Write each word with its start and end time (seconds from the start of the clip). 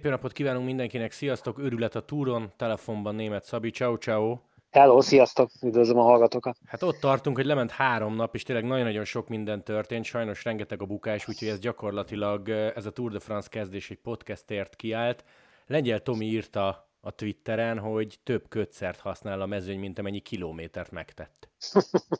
Szép 0.00 0.08
jó 0.08 0.16
napot 0.16 0.32
kívánunk 0.32 0.66
mindenkinek, 0.66 1.12
sziasztok, 1.12 1.58
örület 1.58 1.94
a 1.94 2.00
túron, 2.00 2.52
telefonban 2.56 3.14
német 3.14 3.44
Szabi, 3.44 3.70
ciao 3.70 3.96
ciao. 3.96 4.38
Hello, 4.70 5.00
sziasztok, 5.00 5.50
üdvözlöm 5.62 5.98
a 5.98 6.02
hallgatókat. 6.02 6.56
Hát 6.66 6.82
ott 6.82 7.00
tartunk, 7.00 7.36
hogy 7.36 7.44
lement 7.46 7.70
három 7.70 8.14
nap, 8.14 8.34
és 8.34 8.42
tényleg 8.42 8.64
nagyon-nagyon 8.64 9.04
sok 9.04 9.28
minden 9.28 9.64
történt, 9.64 10.04
sajnos 10.04 10.44
rengeteg 10.44 10.82
a 10.82 10.86
bukás, 10.86 11.28
úgyhogy 11.28 11.48
ez 11.48 11.58
gyakorlatilag, 11.58 12.48
ez 12.48 12.86
a 12.86 12.90
Tour 12.90 13.10
de 13.10 13.18
France 13.18 13.48
kezdés 13.48 13.90
egy 13.90 13.98
podcastért 13.98 14.76
kiállt. 14.76 15.24
Lengyel 15.66 16.00
Tomi 16.00 16.26
írta 16.26 16.89
a 17.00 17.10
Twitteren, 17.10 17.78
hogy 17.78 18.18
több 18.22 18.48
kötszert 18.48 19.00
használ 19.00 19.40
a 19.40 19.46
mezőny, 19.46 19.78
mint 19.78 19.98
amennyi 19.98 20.20
kilométert 20.20 20.90
megtett. 20.90 21.48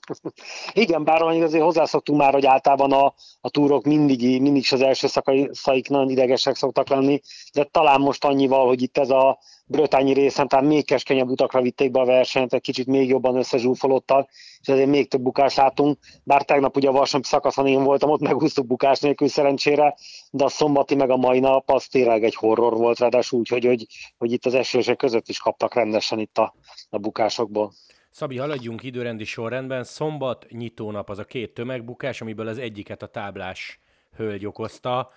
Igen, 0.72 1.05
bár 1.05 1.22
azért 1.22 1.62
hozzászoktunk 1.62 2.18
már, 2.18 2.32
hogy 2.32 2.46
általában 2.46 2.92
a, 2.92 3.14
a 3.41 3.50
túrok 3.50 3.84
mindig, 3.84 4.41
mindig 4.41 4.62
is 4.62 4.72
az 4.72 4.80
első 4.80 5.06
szakaik 5.06 5.88
nagyon 5.88 6.10
idegesek 6.10 6.56
szoktak 6.56 6.88
lenni, 6.88 7.20
de 7.52 7.64
talán 7.64 8.00
most 8.00 8.24
annyival, 8.24 8.66
hogy 8.66 8.82
itt 8.82 8.98
ez 8.98 9.10
a 9.10 9.38
brötányi 9.70 10.12
részen, 10.12 10.48
tehát 10.48 10.65
még 10.65 10.84
keskenyebb 10.84 11.29
utakra 11.29 11.60
vitték 11.60 11.91
be 11.91 12.01
a 12.01 12.05
versenyt, 12.05 12.52
egy 12.52 12.61
kicsit 12.61 12.87
még 12.87 13.09
jobban 13.09 13.37
összezsúfolottak, 13.37 14.30
és 14.61 14.69
ezért 14.69 14.88
még 14.88 15.09
több 15.09 15.20
bukást 15.20 15.56
látunk. 15.56 15.98
Bár 16.23 16.45
tegnap 16.45 16.77
ugye 16.77 16.88
a 16.88 16.92
Vasnapi 16.92 17.27
szakaszon 17.27 17.66
én 17.66 17.83
voltam, 17.83 18.11
ott 18.11 18.20
megúsztuk 18.20 18.66
bukás 18.66 19.01
nélkül 19.01 19.28
szerencsére, 19.28 19.95
de 20.30 20.45
a 20.45 20.48
szombati 20.48 20.95
meg 20.95 21.11
a 21.11 21.16
mai 21.16 21.41
nap 21.41 21.70
az 21.70 21.87
tényleg 21.87 22.25
egy 22.25 22.34
horror 22.34 22.77
volt, 22.77 22.98
ráadásul 22.98 23.38
úgy, 23.38 23.48
hogy, 23.48 23.64
hogy, 23.64 23.87
hogy 24.19 24.33
itt 24.33 24.47
az 24.47 24.55
esősek 24.55 24.97
között 24.97 25.28
is 25.28 25.38
kaptak 25.38 25.75
rendesen 25.75 26.19
itt 26.19 26.39
a, 26.39 26.55
a 26.91 26.98
bukásokból. 26.98 27.73
Szabi, 28.11 28.37
haladjunk 28.37 28.83
időrendi 28.83 29.25
sorrendben. 29.25 29.84
Szombat 29.84 30.47
nyitónap 30.50 31.11
az 31.11 31.19
a 31.19 31.25
két 31.25 31.55
tömegbukás, 31.55 32.20
amiből 32.20 32.48
az 32.48 32.59
egyiket 32.59 33.03
a 33.03 33.06
táblás 33.06 33.81
hölgy 34.16 34.47
okozta. 34.47 35.11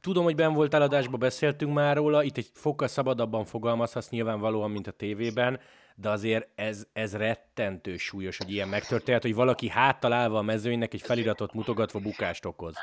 Tudom, 0.00 0.24
hogy 0.24 0.34
ben 0.34 0.52
volt 0.52 0.74
adásban, 0.74 1.20
beszéltünk 1.20 1.74
már 1.74 1.96
róla, 1.96 2.22
itt 2.22 2.36
egy 2.36 2.50
fokkal 2.52 2.88
szabadabban 2.88 3.44
fogalmazhatsz 3.44 4.08
nyilvánvalóan, 4.08 4.70
mint 4.70 4.86
a 4.86 4.90
tévében, 4.90 5.60
de 5.94 6.10
azért 6.10 6.48
ez, 6.54 6.86
ez 6.92 7.16
rettentő 7.16 7.96
súlyos, 7.96 8.36
hogy 8.36 8.52
ilyen 8.52 8.68
megtörtént, 8.68 9.22
hogy 9.22 9.34
valaki 9.34 9.68
háttal 9.68 10.12
állva 10.12 10.38
a 10.38 10.42
mezőnynek 10.42 10.94
egy 10.94 11.02
feliratot 11.02 11.52
mutogatva 11.52 11.98
bukást 11.98 12.44
okoz. 12.44 12.74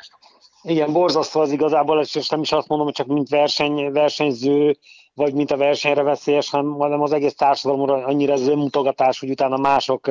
Igen, 0.62 0.94
borzasztó 0.94 1.40
az 1.40 1.52
igazából, 1.52 2.02
és 2.02 2.30
nem 2.30 2.42
is 2.42 2.52
azt 2.52 2.68
mondom, 2.68 2.88
hogy 2.88 2.96
csak 2.96 3.08
mint 3.08 3.30
verseny, 3.30 3.92
versenyző, 3.92 4.78
vagy 5.14 5.34
mint 5.34 5.52
a 5.52 5.58
versenyre 5.58 6.04
veszélyes, 6.04 6.50
hanem 6.50 7.02
az 7.02 7.12
egész 7.12 7.36
társadalomra 7.36 8.06
annyira 8.06 8.34
ez 8.34 8.48
önmutogatás, 8.48 9.20
hogy 9.20 9.30
utána 9.30 9.58
mások 9.58 10.10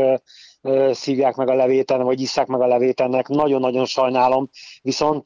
szívják 0.91 1.34
meg 1.34 1.48
a 1.48 1.55
levéten, 1.55 2.03
vagy 2.03 2.20
isszák 2.20 2.47
meg 2.47 2.61
a 2.61 2.67
levétennek. 2.67 3.28
Nagyon-nagyon 3.28 3.84
sajnálom. 3.84 4.48
Viszont 4.83 5.25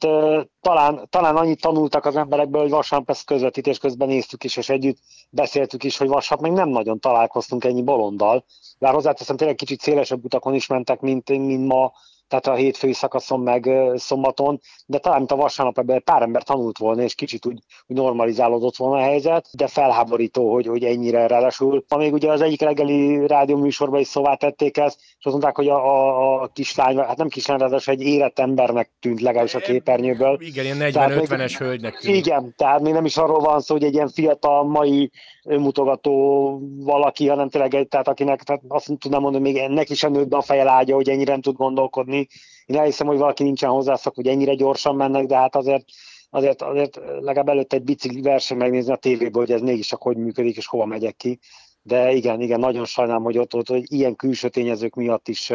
talán, 0.61 1.07
talán 1.09 1.35
annyit 1.35 1.61
tanultak 1.61 2.05
az 2.05 2.15
emberekből, 2.15 2.61
hogy 2.61 2.69
vasárnap 2.69 3.09
ezt 3.09 3.25
közvetítés 3.25 3.77
közben 3.77 4.07
néztük 4.07 4.43
is, 4.43 4.57
és 4.57 4.69
együtt 4.69 4.97
beszéltük 5.29 5.83
is, 5.83 5.97
hogy 5.97 6.07
vasárnap 6.07 6.47
meg 6.47 6.57
nem 6.57 6.69
nagyon 6.69 6.99
találkoztunk 6.99 7.63
ennyi 7.63 7.81
bolonddal. 7.81 8.45
Bár 8.79 8.93
hozzáteszem, 8.93 9.37
tényleg 9.37 9.55
kicsit 9.55 9.81
szélesebb 9.81 10.23
utakon 10.23 10.53
is 10.53 10.67
mentek, 10.67 10.99
mint, 10.99 11.29
mint 11.29 11.67
ma 11.67 11.91
tehát 12.33 12.59
a 12.59 12.61
hétfői 12.61 12.93
szakaszon 12.93 13.39
meg 13.39 13.69
szombaton, 13.95 14.59
de 14.85 14.97
talán 14.97 15.17
mint 15.17 15.31
a 15.31 15.35
vasárnap 15.35 15.77
ebben 15.77 16.03
pár 16.03 16.21
ember 16.21 16.43
tanult 16.43 16.77
volna, 16.77 17.01
és 17.01 17.15
kicsit 17.15 17.45
úgy, 17.45 17.59
úgy 17.87 17.97
normalizálódott 17.97 18.75
volna 18.75 18.97
a 18.97 19.05
helyzet, 19.05 19.47
de 19.51 19.67
felháborító, 19.67 20.53
hogy, 20.53 20.67
hogy 20.67 20.83
ennyire 20.83 21.27
ráadásul. 21.27 21.83
Amíg 21.87 22.13
ugye 22.13 22.31
az 22.31 22.41
egyik 22.41 22.61
reggeli 22.61 23.27
rádió 23.27 23.57
műsorban 23.57 23.99
is 23.99 24.07
szóvá 24.07 24.35
tették 24.35 24.77
ezt, 24.77 24.97
és 24.99 25.25
azt 25.25 25.31
mondták, 25.31 25.55
hogy 25.55 25.67
a, 25.67 25.75
a, 25.75 26.41
a 26.41 26.47
kislány, 26.47 26.97
hát 26.97 27.17
nem 27.17 27.27
kislány, 27.27 27.57
ráadásul 27.57 27.93
egy 27.93 28.01
érett 28.01 28.39
embernek 28.39 28.91
tűnt 28.99 29.21
legalábbis 29.21 29.55
a 29.55 29.59
képernyőből. 29.59 30.37
Igen, 30.39 30.65
ilyen 30.65 30.77
40-50-es 30.79 31.55
hölgynek 31.57 31.97
tűnt. 31.97 32.15
Igen, 32.15 32.53
tehát 32.57 32.81
még 32.81 32.93
nem 32.93 33.05
is 33.05 33.17
arról 33.17 33.39
van 33.39 33.61
szó, 33.61 33.73
hogy 33.73 33.83
egy 33.83 33.93
ilyen 33.93 34.09
fiatal 34.09 34.63
mai 34.63 35.11
önmutogató 35.43 36.59
valaki, 36.75 37.27
hanem 37.27 37.49
tényleg 37.49 37.73
egy, 37.73 37.87
tehát 37.87 38.07
akinek 38.07 38.43
tehát 38.43 38.61
azt 38.67 38.91
tudnám 38.99 39.21
mondani, 39.21 39.51
még 39.51 39.69
neki 39.69 39.95
sem 39.95 40.11
nőtt 40.11 40.33
a 40.33 40.41
feje 40.41 40.93
hogy 40.93 41.09
ennyire 41.09 41.31
nem 41.31 41.41
tud 41.41 41.55
gondolkodni. 41.55 42.27
Én 42.65 42.77
elhiszem, 42.77 43.07
hogy 43.07 43.17
valaki 43.17 43.43
nincsen 43.43 43.69
hozzászok, 43.69 44.15
hogy 44.15 44.27
ennyire 44.27 44.53
gyorsan 44.53 44.95
mennek, 44.95 45.25
de 45.25 45.35
hát 45.35 45.55
azért 45.55 45.85
azért, 46.33 46.61
azért 46.61 46.95
legalább 46.95 47.49
előtt 47.49 47.73
egy 47.73 47.83
bicikli 47.83 48.21
verseny 48.21 48.57
megnézni 48.57 48.91
a 48.91 48.95
tévéből, 48.95 49.45
hogy 49.45 49.51
ez 49.51 49.61
mégis 49.61 49.93
hogy 49.97 50.17
működik, 50.17 50.57
és 50.57 50.67
hova 50.67 50.85
megyek 50.85 51.15
ki. 51.15 51.39
De 51.81 52.11
igen, 52.11 52.41
igen, 52.41 52.59
nagyon 52.59 52.85
sajnálom, 52.85 53.23
hogy 53.23 53.37
ott, 53.37 53.55
ott 53.55 53.67
hogy 53.67 53.83
ilyen 53.91 54.15
külső 54.15 54.49
tényezők 54.49 54.95
miatt 54.95 55.27
is 55.27 55.51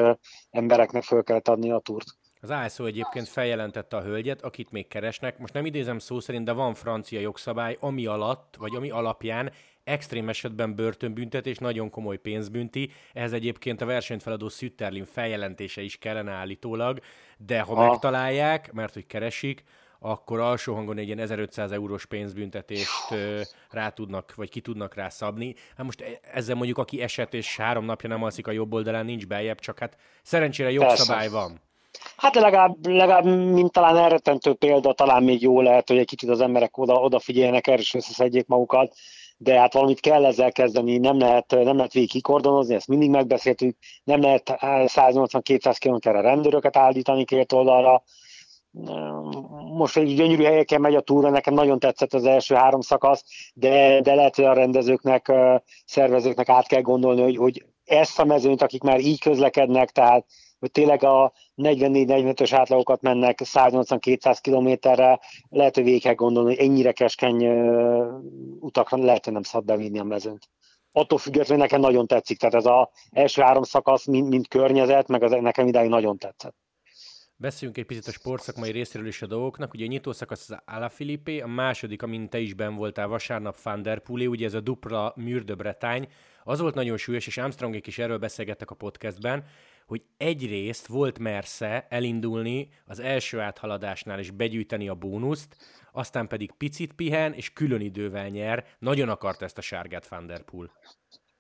embereknek 0.51 1.03
föl 1.03 1.23
kellett 1.23 1.49
adni 1.49 1.71
a 1.71 1.79
túrt. 1.79 2.07
Az 2.41 2.51
ASO 2.51 2.85
egyébként 2.85 3.29
feljelentette 3.29 3.97
a 3.97 4.03
hölgyet, 4.03 4.43
akit 4.43 4.71
még 4.71 4.89
keresnek. 4.89 5.39
Most 5.39 5.53
nem 5.53 5.67
idézem 5.67 5.99
szó 5.99 6.21
szerint, 6.21 6.45
de 6.45 6.53
van 6.53 6.75
francia 6.75 7.21
jogszabály, 7.21 7.77
ami 7.81 8.07
alatt, 8.07 8.55
vagy 8.59 8.75
ami 8.75 8.91
alapján 8.91 9.53
extrém 9.89 10.29
esetben 10.29 10.75
börtönbüntetés, 10.75 11.59
nagyon 11.59 11.91
komoly 11.91 12.17
pénzbünti. 12.17 12.91
Ehhez 13.13 13.33
egyébként 13.33 13.81
a 13.81 13.87
versenyt 13.87 14.23
feladó 14.23 14.49
Sütterlin 14.49 15.05
feljelentése 15.05 15.83
is 15.83 15.99
kellene 15.99 16.33
állítólag, 16.33 16.99
de 17.37 17.61
ha 17.61 17.75
ha. 17.75 17.89
megtalálják, 17.89 18.73
mert 18.73 18.95
hogy 18.95 19.07
keresik, 19.07 19.65
akkor 20.01 20.41
alsó 20.41 20.75
hangon 20.75 20.99
egy 20.99 21.07
ilyen 21.07 21.19
1500 21.19 21.73
eurós 21.73 22.07
pénzbüntetést 22.07 23.15
rá 23.71 23.89
tudnak, 23.89 24.35
vagy 24.35 24.51
ki 24.51 24.61
tudnak 24.61 24.95
rá 24.95 25.09
szabni. 25.09 25.55
Hát 25.77 25.87
most 25.87 26.01
e, 26.01 26.21
ezzel 26.33 26.55
mondjuk, 26.55 26.79
aki 26.79 27.03
eset 27.03 27.35
és 27.35 27.57
három 27.57 27.85
napja 27.85 28.09
nem 28.09 28.23
alszik 28.23 28.47
a 28.47 28.51
jobb 28.51 28.73
oldalán, 28.73 29.05
nincs 29.05 29.27
beljebb, 29.27 29.59
csak 29.59 29.79
hát 29.79 29.97
szerencsére 30.23 30.71
jogszabály 30.71 31.29
van. 31.29 31.61
Hát 32.17 32.35
legalább, 32.35 32.87
legalább, 32.87 33.25
mint 33.53 33.73
talán 33.73 33.97
elrettentő 33.97 34.55
példa, 34.55 34.93
talán 34.93 35.23
még 35.23 35.43
jó 35.43 35.61
lehet, 35.61 35.89
hogy 35.89 35.99
egy 35.99 36.07
kicsit 36.07 36.29
az 36.29 36.41
emberek 36.41 36.79
oda, 36.79 36.95
odafigyeljenek, 36.95 37.67
erre 37.67 37.81
is 37.81 37.95
összeszedjék 37.95 38.47
magukat, 38.47 38.95
de 39.41 39.59
hát 39.59 39.73
valamit 39.73 40.01
kell 40.01 40.25
ezzel 40.25 40.53
kezdeni, 40.53 40.99
nem 40.99 41.19
lehet, 41.19 41.51
nem 41.51 41.77
lehet 41.77 41.93
végig 41.93 42.11
kikordonozni, 42.11 42.75
ezt 42.75 42.89
mindig 42.89 43.11
megbeszéltük, 43.11 43.77
nem 44.05 44.21
lehet 44.21 44.57
180-200 44.61 45.77
km-re 45.79 46.21
rendőröket 46.21 46.77
állítani 46.77 47.25
két 47.25 47.53
oldalra, 47.53 48.03
most 49.73 49.97
egy 49.97 50.15
gyönyörű 50.15 50.43
helyeken 50.43 50.81
megy 50.81 50.95
a 50.95 51.01
túra, 51.01 51.31
nekem 51.31 51.55
nagyon 51.55 51.79
tetszett 51.79 52.15
az 52.15 52.25
első 52.25 52.55
három 52.55 52.81
szakasz, 52.81 53.25
de, 53.55 54.01
de 54.01 54.15
lehet, 54.15 54.37
hogy 54.37 54.45
a 54.45 54.53
rendezőknek, 54.53 55.33
szervezőknek 55.85 56.49
át 56.49 56.67
kell 56.67 56.81
gondolni, 56.81 57.23
hogy, 57.23 57.37
hogy 57.37 57.65
ezt 57.85 58.19
a 58.19 58.25
mezőnyt, 58.25 58.63
akik 58.63 58.83
már 58.83 59.01
így 59.01 59.21
közlekednek, 59.21 59.91
tehát 59.91 60.27
hogy 60.59 60.71
tényleg 60.71 61.05
a 61.05 61.33
44-45-ös 61.57 62.51
átlagokat 62.55 63.03
mennek 63.03 63.39
180-200 63.45 64.39
kilométerre, 64.41 65.21
lehet, 65.49 65.75
hogy 65.75 65.85
végig 65.85 66.03
kell 66.03 66.15
gondolni, 66.15 66.55
hogy 66.55 66.67
ennyire 66.67 66.93
keskeny 66.93 67.49
utakra 68.61 68.99
lehet, 68.99 69.25
hogy 69.25 69.33
nem 69.33 69.43
szabad 69.43 69.67
bevinni 69.67 69.99
a 69.99 70.05
mezőnt. 70.05 70.49
Attól 70.93 71.19
függetlenül 71.19 71.63
nekem 71.63 71.81
nagyon 71.81 72.07
tetszik, 72.07 72.39
tehát 72.39 72.55
ez 72.55 72.67
az 72.67 72.87
első 73.11 73.43
három 73.43 73.63
szakasz, 73.63 74.07
mint, 74.07 74.29
mint 74.29 74.49
környezet, 74.49 75.09
meg 75.09 75.23
az 75.23 75.31
nekem 75.31 75.67
idáig 75.67 75.89
nagyon 75.89 76.19
tetszett. 76.19 76.57
Beszéljünk 77.41 77.79
egy 77.79 77.87
picit 77.87 78.07
a 78.07 78.13
sportszakmai 78.13 78.71
részéről 78.71 79.07
is 79.07 79.23
a 79.23 79.27
dolgoknak. 79.27 79.75
Ugye 79.75 79.85
a 79.85 79.89
nyitószakasz 79.89 80.51
az 80.51 80.59
Alaphilippe, 80.65 81.43
a 81.43 81.47
második, 81.47 82.03
amint 82.03 82.31
te 82.31 82.39
is 82.39 82.55
ben 82.55 82.75
voltál 82.75 83.07
vasárnap 83.07 83.63
Van 83.63 83.83
der 83.83 84.03
ugye 84.09 84.47
ez 84.47 84.55
a 84.55 84.61
dupla 84.61 85.15
Bretagne. 85.57 86.09
Az 86.45 86.61
volt 86.61 86.75
nagyon 86.75 86.97
súlyos, 86.97 87.27
és 87.27 87.37
Armstrongék 87.37 87.87
is 87.87 87.99
erről 87.99 88.19
beszélgettek 88.19 88.71
a 88.71 88.75
podcastben, 88.75 89.45
hogy 89.87 90.03
egyrészt 90.17 90.87
volt 90.87 91.19
mersze 91.19 91.87
elindulni 91.89 92.69
az 92.87 92.99
első 92.99 93.41
áthaladásnál 93.41 94.19
és 94.19 94.31
begyűjteni 94.31 94.89
a 94.89 94.95
bónuszt, 94.95 95.57
aztán 95.93 96.29
pedig 96.29 96.53
picit 96.53 96.93
pihen 96.93 97.33
és 97.33 97.53
külön 97.53 97.81
idővel 97.81 98.29
nyer. 98.29 98.67
Nagyon 98.79 99.09
akart 99.09 99.43
ezt 99.43 99.59
a 99.59 99.61
sárgát 99.61 100.07
Van. 100.07 100.71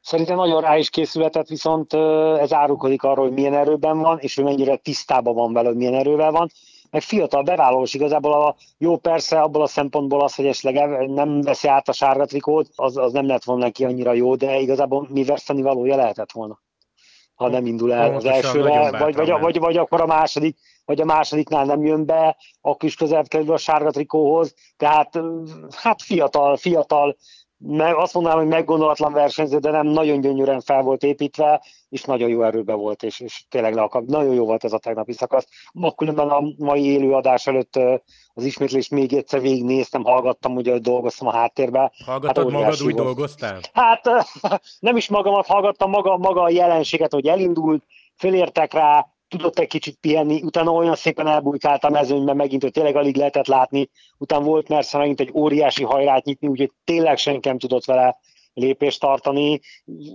Szerintem 0.08 0.36
nagyon 0.36 0.60
rá 0.60 0.76
is 0.76 0.90
készületett, 0.90 1.48
viszont 1.48 1.92
ez 2.40 2.52
árulkodik 2.52 3.02
arról, 3.02 3.24
hogy 3.24 3.34
milyen 3.34 3.54
erőben 3.54 3.98
van, 3.98 4.18
és 4.18 4.34
hogy 4.34 4.44
mennyire 4.44 4.76
tisztában 4.76 5.34
van 5.34 5.52
vele, 5.52 5.68
hogy 5.68 5.76
milyen 5.76 5.94
erővel 5.94 6.30
van. 6.30 6.50
Meg 6.90 7.02
fiatal 7.02 7.42
bevállalós 7.42 7.94
igazából 7.94 8.32
a 8.32 8.56
jó 8.78 8.96
persze 8.96 9.40
abból 9.40 9.62
a 9.62 9.66
szempontból 9.66 10.22
az, 10.22 10.34
hogy 10.34 10.46
esetleg 10.46 11.08
nem 11.08 11.40
veszi 11.40 11.68
át 11.68 11.88
a 11.88 11.92
sárga 11.92 12.24
trikót, 12.24 12.68
az, 12.76 12.96
az 12.96 13.12
nem 13.12 13.26
lett 13.26 13.44
volna 13.44 13.64
neki 13.64 13.84
annyira 13.84 14.12
jó, 14.12 14.34
de 14.34 14.58
igazából 14.58 15.06
mi 15.10 15.24
veszteni 15.24 15.62
valója 15.62 15.96
lehetett 15.96 16.32
volna 16.32 16.58
ha 17.38 17.48
nem 17.48 17.66
indul 17.66 17.92
el 17.92 18.14
az 18.14 18.24
elsőre, 18.24 18.90
vagy, 18.90 19.14
vagy, 19.14 19.30
vagy, 19.40 19.58
vagy 19.58 19.76
akkor 19.76 20.00
a 20.00 20.06
második, 20.06 20.56
vagy 20.84 21.00
a 21.00 21.04
másodiknál 21.04 21.64
nem 21.64 21.84
jön 21.84 22.06
be, 22.06 22.36
akkor 22.60 22.88
is 22.88 22.94
közel 22.94 23.24
kerül 23.24 23.52
a 23.52 23.56
sárga 23.56 23.90
trikóhoz, 23.90 24.54
tehát 24.76 25.20
hát 25.76 26.02
fiatal, 26.02 26.56
fiatal, 26.56 27.16
meg 27.58 27.94
azt 27.94 28.14
mondanám, 28.14 28.38
hogy 28.38 28.48
meggondolatlan 28.48 29.12
versenyző, 29.12 29.58
de 29.58 29.70
nem 29.70 29.86
nagyon 29.86 30.20
gyönyörűen 30.20 30.60
fel 30.60 30.82
volt 30.82 31.02
építve, 31.02 31.62
és 31.88 32.02
nagyon 32.02 32.28
jó 32.28 32.42
erőbe 32.42 32.74
volt, 32.74 33.02
és, 33.02 33.20
és 33.20 33.44
tényleg 33.48 33.74
le 33.74 33.82
akar. 33.82 34.02
Nagyon 34.02 34.34
jó 34.34 34.44
volt 34.44 34.64
ez 34.64 34.72
a 34.72 34.78
tegnapi 34.78 35.12
szakasz. 35.12 35.48
Ma 35.72 35.92
különben 35.92 36.28
a 36.28 36.40
mai 36.56 36.84
élőadás 36.84 37.46
előtt 37.46 37.76
az 38.34 38.44
ismétlést 38.44 38.90
még 38.90 39.12
egyszer 39.12 39.40
végignéztem, 39.40 40.04
hallgattam, 40.04 40.56
ugye 40.56 40.78
dolgoztam 40.78 41.28
a 41.28 41.32
háttérben. 41.32 41.92
Hallgattad 42.06 42.44
hát, 42.44 42.52
magad, 42.52 42.82
úgy 42.82 42.94
dolgoztál? 42.94 43.60
Hát 43.72 44.08
nem 44.80 44.96
is 44.96 45.08
magamat 45.08 45.46
hallgattam, 45.46 45.90
maga, 45.90 46.16
maga 46.16 46.42
a 46.42 46.50
jelenséget, 46.50 47.12
hogy 47.12 47.26
elindult, 47.26 47.84
fölértek 48.16 48.72
rá, 48.72 49.06
tudott 49.28 49.58
egy 49.58 49.68
kicsit 49.68 49.98
pihenni, 50.00 50.42
utána 50.42 50.70
olyan 50.70 50.94
szépen 50.94 51.26
elbújkált 51.26 51.84
a 51.84 51.90
mezőnyben 51.90 52.36
megint, 52.36 52.62
hogy 52.62 52.72
tényleg 52.72 52.96
alig 52.96 53.16
lehetett 53.16 53.46
látni, 53.46 53.88
utána 54.18 54.44
volt 54.44 54.68
Mercer 54.68 55.00
megint 55.00 55.20
egy 55.20 55.30
óriási 55.34 55.84
hajrát 55.84 56.24
nyitni, 56.24 56.48
úgyhogy 56.48 56.72
tényleg 56.84 57.18
senki 57.18 57.48
nem 57.48 57.58
tudott 57.58 57.84
vele 57.84 58.18
lépést 58.58 59.00
tartani, 59.00 59.60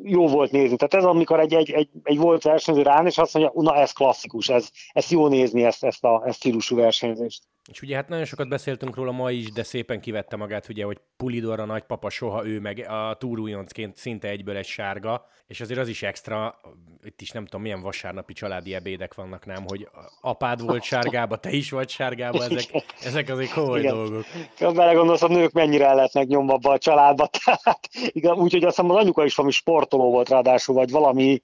jó 0.03 0.27
volt 0.27 0.51
nézni. 0.51 0.75
Tehát 0.75 0.93
ez 0.93 1.03
amikor 1.03 1.39
egy, 1.39 1.53
egy, 1.53 1.71
egy, 1.71 1.89
egy 2.03 2.17
volt 2.17 2.43
versenyző 2.43 2.81
rán, 2.81 3.05
és 3.05 3.17
azt 3.17 3.33
mondja, 3.33 3.51
na 3.55 3.75
ez 3.75 3.91
klasszikus, 3.91 4.49
ez, 4.49 4.69
ez 4.91 5.11
jó 5.11 5.27
nézni 5.27 5.63
ezt, 5.63 5.83
ezt 5.83 6.03
a 6.03 6.23
ezt 6.25 6.37
stílusú 6.37 6.75
versenyzést. 6.75 7.43
És 7.69 7.81
ugye 7.81 7.95
hát 7.95 8.07
nagyon 8.07 8.25
sokat 8.25 8.47
beszéltünk 8.49 8.95
róla 8.95 9.11
ma 9.11 9.31
is, 9.31 9.51
de 9.51 9.63
szépen 9.63 9.99
kivette 9.99 10.35
magát, 10.35 10.69
ugye, 10.69 10.85
hogy 10.85 10.97
Pulidor 11.17 11.59
a 11.59 11.65
nagypapa 11.65 12.09
soha 12.09 12.45
ő 12.45 12.59
meg 12.59 12.85
a 12.89 13.15
túrújoncként 13.19 13.97
szinte 13.97 14.27
egyből 14.27 14.57
egy 14.57 14.65
sárga, 14.65 15.25
és 15.47 15.61
azért 15.61 15.79
az 15.79 15.87
is 15.87 16.03
extra, 16.03 16.59
itt 17.03 17.21
is 17.21 17.31
nem 17.31 17.45
tudom 17.45 17.61
milyen 17.61 17.81
vasárnapi 17.81 18.33
családi 18.33 18.73
ebédek 18.73 19.13
vannak, 19.13 19.45
nem, 19.45 19.63
hogy 19.67 19.87
apád 20.21 20.65
volt 20.65 20.83
sárgába, 20.83 21.37
te 21.37 21.49
is 21.49 21.71
vagy 21.71 21.89
sárgába, 21.89 22.43
ezek, 22.49 22.83
ezek 23.03 23.29
azért 23.29 23.53
komoly 23.53 23.79
Igen. 23.79 23.93
dolgok. 23.93 24.25
Belegondolsz, 24.59 25.21
a 25.21 25.27
nők 25.27 25.51
mennyire 25.51 25.87
el 25.87 25.95
lehetnek 25.95 26.27
nyomva 26.27 26.59
a 26.61 26.77
családba, 26.77 27.27
tehát 27.43 27.89
igen, 27.91 28.33
úgyhogy 28.33 28.63
azt 28.63 28.75
hiszem 28.75 28.91
az 28.91 28.97
anyuka 28.97 29.25
is 29.25 29.35
valami 29.35 29.53
sportoló 29.53 30.11
volt 30.11 30.29
ráadásul, 30.29 30.75
vagy 30.75 30.91
valami 30.91 31.41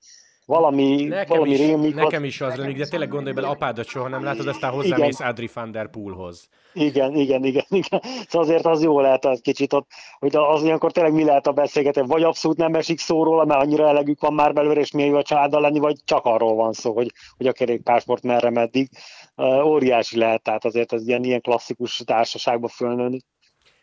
valami, 0.50 1.04
nekem 1.04 1.38
valami 1.38 1.52
is, 1.52 1.60
rémlik. 1.60 1.96
Nekem 1.96 2.24
is 2.24 2.42
az 2.42 2.56
lenni, 2.56 2.74
de 2.74 2.88
tényleg 2.88 3.10
gondolj 3.10 3.34
bele, 3.34 3.48
apádat 3.48 3.88
soha 3.88 4.08
nem 4.08 4.24
látod, 4.24 4.48
aztán 4.48 4.72
hozzámész 4.72 5.20
Adri 5.20 5.50
van 5.54 5.72
der 5.72 5.90
Poolhoz. 5.90 6.50
Igen, 6.74 7.16
igen, 7.16 7.44
igen, 7.44 7.66
igen. 7.82 8.02
Szóval 8.28 8.48
azért 8.48 8.66
az 8.66 8.84
jó 8.84 9.00
lehet 9.00 9.26
az 9.26 9.40
kicsit 9.42 9.74
ott, 9.74 9.88
hogy 10.20 10.36
az 10.36 10.64
ilyenkor 10.64 10.92
tényleg 10.92 11.14
mi 11.14 11.24
lehet 11.24 11.48
a 11.48 11.52
beszélgetés, 11.52 12.04
vagy 12.08 12.24
abszolút 12.24 12.58
nem 12.58 12.74
esik 12.74 13.00
szóról, 13.00 13.46
mert 13.46 13.62
annyira 13.62 13.88
elegük 13.88 14.22
van 14.22 14.34
már 14.34 14.54
belőle, 14.54 14.80
és 14.80 14.92
mi 14.92 15.12
a 15.12 15.24
családdal 15.24 15.62
lenni, 15.62 15.80
vagy 15.80 15.96
csak 16.06 16.26
arról 16.26 16.56
van 16.56 16.74
szó, 16.74 16.94
hogy, 16.94 17.12
hogy 17.38 17.48
a 17.48 17.52
kerékpársport 17.52 18.24
merre 18.24 18.50
meddig. 18.50 18.90
Uh, 19.36 19.66
óriási 19.66 20.18
lehet, 20.18 20.42
tehát 20.42 20.66
azért 20.66 20.92
az 20.92 21.08
ilyen, 21.08 21.24
ilyen 21.24 21.42
klasszikus 21.42 22.02
társaságba 22.06 22.68
fölnőni. 22.68 23.20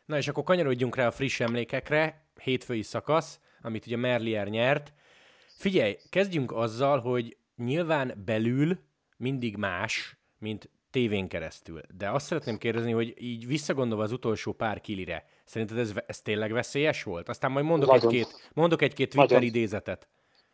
Na 0.07 0.17
és 0.17 0.29
akkor 0.29 0.43
kanyarodjunk 0.45 0.97
rá 0.97 1.07
a 1.07 1.11
friss 1.11 1.41
emlékekre, 1.41 2.29
hétfői 2.43 2.83
szakasz, 2.83 3.41
amit 3.63 3.87
ugye 3.87 3.97
Merlier 3.97 4.49
nyert, 4.49 4.93
Figyelj, 5.57 5.97
kezdjünk 6.11 6.53
azzal, 6.53 7.01
hogy 7.01 7.37
nyilván 7.57 8.23
belül 8.25 8.79
mindig 9.17 9.57
más, 9.57 10.17
mint 10.39 10.71
tévén 10.91 11.29
keresztül. 11.29 11.81
De 11.97 12.11
azt 12.11 12.27
szeretném 12.27 12.59
kérdezni, 12.59 12.93
hogy 12.93 13.15
így 13.19 13.47
visszagondolva 13.47 14.03
az 14.03 14.13
utolsó 14.13 14.53
pár 14.53 14.81
kilire, 14.81 15.25
szerinted 15.45 15.79
ez, 15.79 15.93
ez 16.07 16.21
tényleg 16.21 16.53
veszélyes 16.53 17.03
volt? 17.03 17.29
Aztán 17.29 17.51
majd 17.51 17.65
mondok 17.65 17.95
egy-két, 17.95 18.51
mondok 18.55 18.83
egy-két 18.83 19.11
Twitter 19.11 19.31
Nagyon. 19.31 19.49
idézetet 19.49 20.09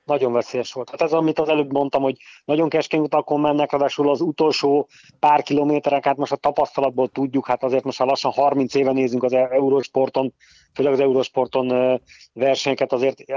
nagyon 0.05 0.33
veszélyes 0.33 0.73
volt. 0.73 0.91
Hát 0.91 1.03
ez, 1.03 1.13
amit 1.13 1.39
az 1.39 1.49
előbb 1.49 1.73
mondtam, 1.73 2.03
hogy 2.03 2.17
nagyon 2.45 2.69
keskeny 2.69 3.01
utakon 3.01 3.41
mennek, 3.41 3.71
ráadásul 3.71 4.11
az 4.11 4.21
utolsó 4.21 4.89
pár 5.19 5.43
kilométerek, 5.43 6.05
hát 6.05 6.17
most 6.17 6.33
a 6.33 6.37
tapasztalatból 6.37 7.09
tudjuk, 7.09 7.47
hát 7.47 7.65
azért 7.65 7.85
most 7.85 7.99
már 7.99 8.09
lassan 8.09 8.33
30 8.33 8.75
éve 8.75 8.93
nézünk 8.93 9.23
az 9.23 9.33
Eurosporton, 9.33 10.35
főleg 10.75 10.93
az 10.93 11.01
Eurosporton 11.01 12.01
versenyeket, 12.33 12.93
azért 12.93 13.31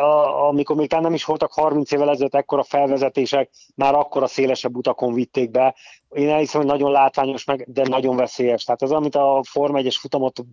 amikor 0.50 0.76
még 0.76 0.92
nem 0.92 1.14
is 1.14 1.26
voltak 1.26 1.54
30 1.54 1.92
évvel 1.92 2.10
ezelőtt 2.10 2.36
ekkora 2.36 2.64
felvezetések, 2.64 3.50
már 3.76 3.94
akkor 3.94 4.24
a 4.24 4.28
szélesebb 4.28 4.76
utakon 4.76 5.14
vitték 5.14 5.52
be. 5.52 5.76
Én 6.10 6.30
elhiszem, 6.30 6.62
hogy 6.62 6.70
nagyon 6.70 6.92
látványos, 6.92 7.44
meg, 7.46 7.66
de 7.68 7.88
nagyon 7.88 8.16
veszélyes. 8.16 8.64
Tehát 8.64 8.82
ez 8.82 8.92
amit 8.92 9.16
a 9.16 9.44
Forma 9.48 9.80
1-es 9.82 9.96
futamot, 10.00 10.46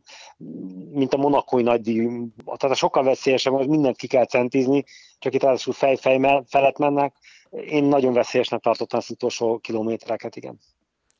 mint 0.93 1.15
a 1.15 1.17
monakói 1.17 1.63
nagydíj, 1.63 2.09
tehát 2.45 2.63
a 2.63 2.75
sokkal 2.75 3.03
veszélyesebb, 3.03 3.53
hogy 3.53 3.69
mindent 3.69 3.97
ki 3.97 4.07
kell 4.07 4.27
centizni, 4.27 4.85
csak 5.19 5.35
itt 5.35 5.43
ráadásul 5.43 5.73
fej-fej 5.73 6.43
felett 6.47 6.79
mennek. 6.79 7.17
Én 7.51 7.85
nagyon 7.85 8.13
veszélyesnek 8.13 8.61
tartottam 8.61 8.99
az 8.99 9.11
utolsó 9.11 9.59
kilométereket, 9.59 10.37
igen. 10.37 10.59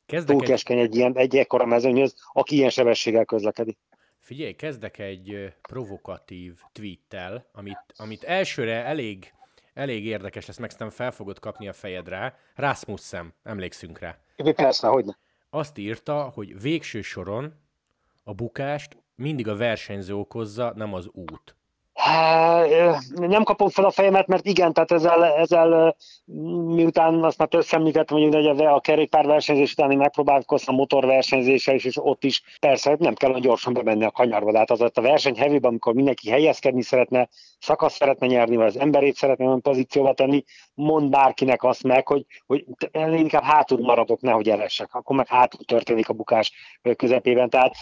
Kezdek 0.05 0.35
Túl 0.35 0.45
keskeny 0.45 0.79
egy, 0.79 0.95
ilyen, 0.95 1.17
egy 1.17 1.37
ekkora 1.37 1.65
mezőnyhöz, 1.65 2.15
aki 2.33 2.55
ilyen 2.55 2.69
sebességgel 2.69 3.25
közlekedik. 3.25 3.77
Figyelj, 4.19 4.53
kezdek 4.53 4.99
egy 4.99 5.53
provokatív 5.61 6.53
tweettel, 6.71 7.45
amit, 7.51 7.85
amit 7.95 8.23
elsőre 8.23 8.83
elég, 8.85 9.33
elég 9.73 10.05
érdekes 10.05 10.45
lesz, 10.45 10.57
meg 10.57 10.69
aztán 10.69 10.89
fel 10.89 11.11
fogod 11.11 11.39
kapni 11.39 11.67
a 11.67 11.73
fejedre. 11.73 12.39
Rasmussen, 12.55 13.33
emlékszünk 13.43 13.99
rá. 13.99 14.17
Persze, 14.55 14.87
hogy 14.87 15.05
ne. 15.05 15.13
Azt 15.49 15.77
írta, 15.77 16.31
hogy 16.33 16.61
végső 16.61 17.01
soron 17.01 17.53
a 18.23 18.33
bukást 18.33 18.97
mindig 19.15 19.47
a 19.47 19.55
versenyző 19.55 20.15
okozza, 20.15 20.73
nem 20.75 20.93
az 20.93 21.07
út 21.11 21.55
nem 23.13 23.43
kapom 23.43 23.69
fel 23.69 23.85
a 23.85 23.91
fejemet, 23.91 24.27
mert 24.27 24.45
igen, 24.45 24.73
tehát 24.73 24.91
ezzel, 24.91 25.23
ezzel 25.25 25.95
miután 26.65 27.23
azt 27.23 27.37
már 27.37 27.47
többször 27.47 27.79
említettem, 27.79 28.17
hogy 28.17 28.47
a 28.65 28.79
kerékpárversenyzés 28.79 29.71
után 29.71 29.91
én 29.91 29.97
megpróbálkoztam 29.97 30.75
motorversenyzéssel 30.75 31.75
is, 31.75 31.85
és 31.85 31.97
ott 31.97 32.23
is 32.23 32.41
persze 32.59 32.95
nem 32.99 33.13
kell 33.13 33.29
olyan 33.29 33.41
gyorsan 33.41 33.73
bemenni 33.73 34.03
a 34.03 34.11
kanyarba, 34.11 34.51
de 34.51 34.57
hát 34.57 34.71
az 34.71 34.81
a 34.81 35.01
verseny 35.01 35.37
hevében, 35.37 35.69
amikor 35.69 35.93
mindenki 35.93 36.29
helyezkedni 36.29 36.81
szeretne, 36.81 37.27
szakasz 37.59 37.95
szeretne 37.95 38.27
nyerni, 38.27 38.55
vagy 38.55 38.67
az 38.67 38.79
emberét 38.79 39.15
szeretne 39.15 39.45
olyan 39.45 39.61
pozícióba 39.61 40.13
tenni, 40.13 40.43
mond 40.73 41.09
bárkinek 41.09 41.63
azt 41.63 41.83
meg, 41.83 42.07
hogy, 42.07 42.25
hogy 42.45 42.65
én 42.91 43.13
inkább 43.13 43.43
hátul 43.43 43.79
maradok, 43.81 44.21
nehogy 44.21 44.49
elessek, 44.49 44.93
akkor 44.93 45.15
meg 45.15 45.27
hátul 45.27 45.65
történik 45.65 46.09
a 46.09 46.13
bukás 46.13 46.51
közepében. 46.95 47.49
Tehát 47.49 47.75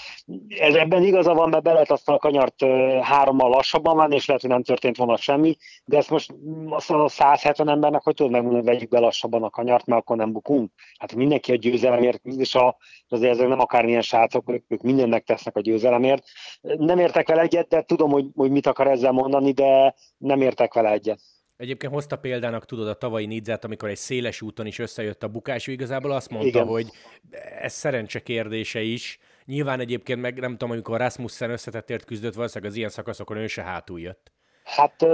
ez 0.48 0.76
ebben 0.76 1.04
igaza 1.04 1.34
van, 1.34 1.50
mert 1.50 1.64
be 1.64 1.74
lehet 1.74 1.92
azt 1.92 2.10
a 2.10 2.18
kanyart 2.18 2.66
hárommal 3.02 3.50
lassabban 3.50 3.96
van, 4.12 4.20
és 4.20 4.26
lehet, 4.26 4.42
hogy 4.42 4.52
nem 4.52 4.64
történt 4.64 4.98
volna 4.98 5.18
semmi, 5.18 5.58
de 5.86 5.98
ezt 5.98 6.10
most 6.10 6.34
azt 6.70 6.90
a 6.90 7.08
170 7.08 7.70
embernek, 7.70 8.04
hogy 8.04 8.16
tudod 8.16 8.32
megmondani, 8.32 8.64
hogy 8.64 8.74
vegyük 8.74 8.90
be 8.90 9.00
lassabban 9.00 9.44
a 9.44 9.50
kanyart, 9.50 9.86
mert 9.86 10.02
akkor 10.02 10.18
nem 10.18 10.32
bukunk. 10.32 10.72
Hát 11.00 11.16
mindenki 11.16 11.52
a 11.52 11.56
győzelemért, 11.56 12.26
és 12.26 12.56
a, 12.56 12.78
azért 13.08 13.34
ezek 13.34 13.48
nem 13.48 13.60
akármilyen 13.60 14.02
srácok, 14.02 14.50
ők, 14.50 14.64
ők 14.68 14.82
mindennek 14.82 15.24
tesznek 15.24 15.56
a 15.56 15.62
győzelemért. 15.62 16.24
Nem 16.62 17.00
értek 17.00 17.28
vele 17.28 17.42
egyet, 17.42 17.68
de 17.68 17.82
tudom, 17.82 18.12
hogy, 18.12 18.26
hogy 18.36 18.52
mit 18.52 18.68
akar 18.68 18.88
ezzel 18.88 19.12
mondani, 19.12 19.52
de 19.52 19.96
nem 20.18 20.42
értek 20.42 20.74
vele 20.74 20.92
egyet. 20.92 21.20
Egyébként 21.58 21.94
hozta 21.94 22.16
példának, 22.16 22.66
tudod, 22.66 22.88
a 22.88 22.94
tavalyi 22.94 23.26
Nidzát, 23.26 23.64
amikor 23.64 23.90
egy 23.90 23.98
széles 23.98 24.42
úton 24.42 24.66
is 24.66 24.80
összejött 24.80 25.24
a 25.24 25.28
bukás, 25.28 25.68
igazából 25.68 26.12
azt 26.12 26.30
mondta, 26.30 26.48
Igen. 26.48 26.68
hogy 26.68 26.88
ez 27.62 27.74
szerencse 27.74 28.20
kérdése 28.20 28.82
is. 28.82 29.20
Nyilván 29.46 29.80
egyébként 29.80 30.22
meg 30.22 30.40
nem 30.40 30.52
tudom, 30.52 30.72
amikor 30.72 30.98
Rasmussen 30.98 31.50
összetettért 31.50 32.06
küzdött, 32.06 32.34
valószínűleg 32.34 32.72
az 32.72 32.78
ilyen 32.78 32.90
szakaszokon 32.90 33.38
ő 33.38 33.48
se 33.48 33.62
hátul 33.62 34.00
jött. 34.00 34.32
Hát 34.64 35.06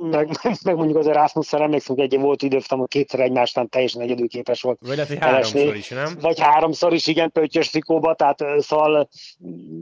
meg, 0.00 0.30
meg 0.64 0.76
mondjuk 0.76 0.98
az 0.98 1.06
Erasmussen 1.06 1.62
emlékszünk, 1.62 1.98
egy 1.98 2.18
volt 2.18 2.42
időfutam, 2.42 2.78
hogy 2.78 2.88
kétszer 2.88 3.20
egymásnál 3.20 3.66
teljesen 3.66 4.02
egyedülképes 4.02 4.62
volt. 4.62 4.78
Vagy 4.80 4.96
lehet, 4.96 5.08
hogy 5.08 5.18
háromszor 5.18 5.76
is, 5.76 5.88
nem? 5.88 6.16
Vagy 6.20 6.40
háromszor 6.40 6.92
is, 6.92 7.06
igen, 7.06 7.32
pöttyös 7.32 7.70
trikóba, 7.70 8.14
tehát 8.14 8.44
szóval 8.58 9.08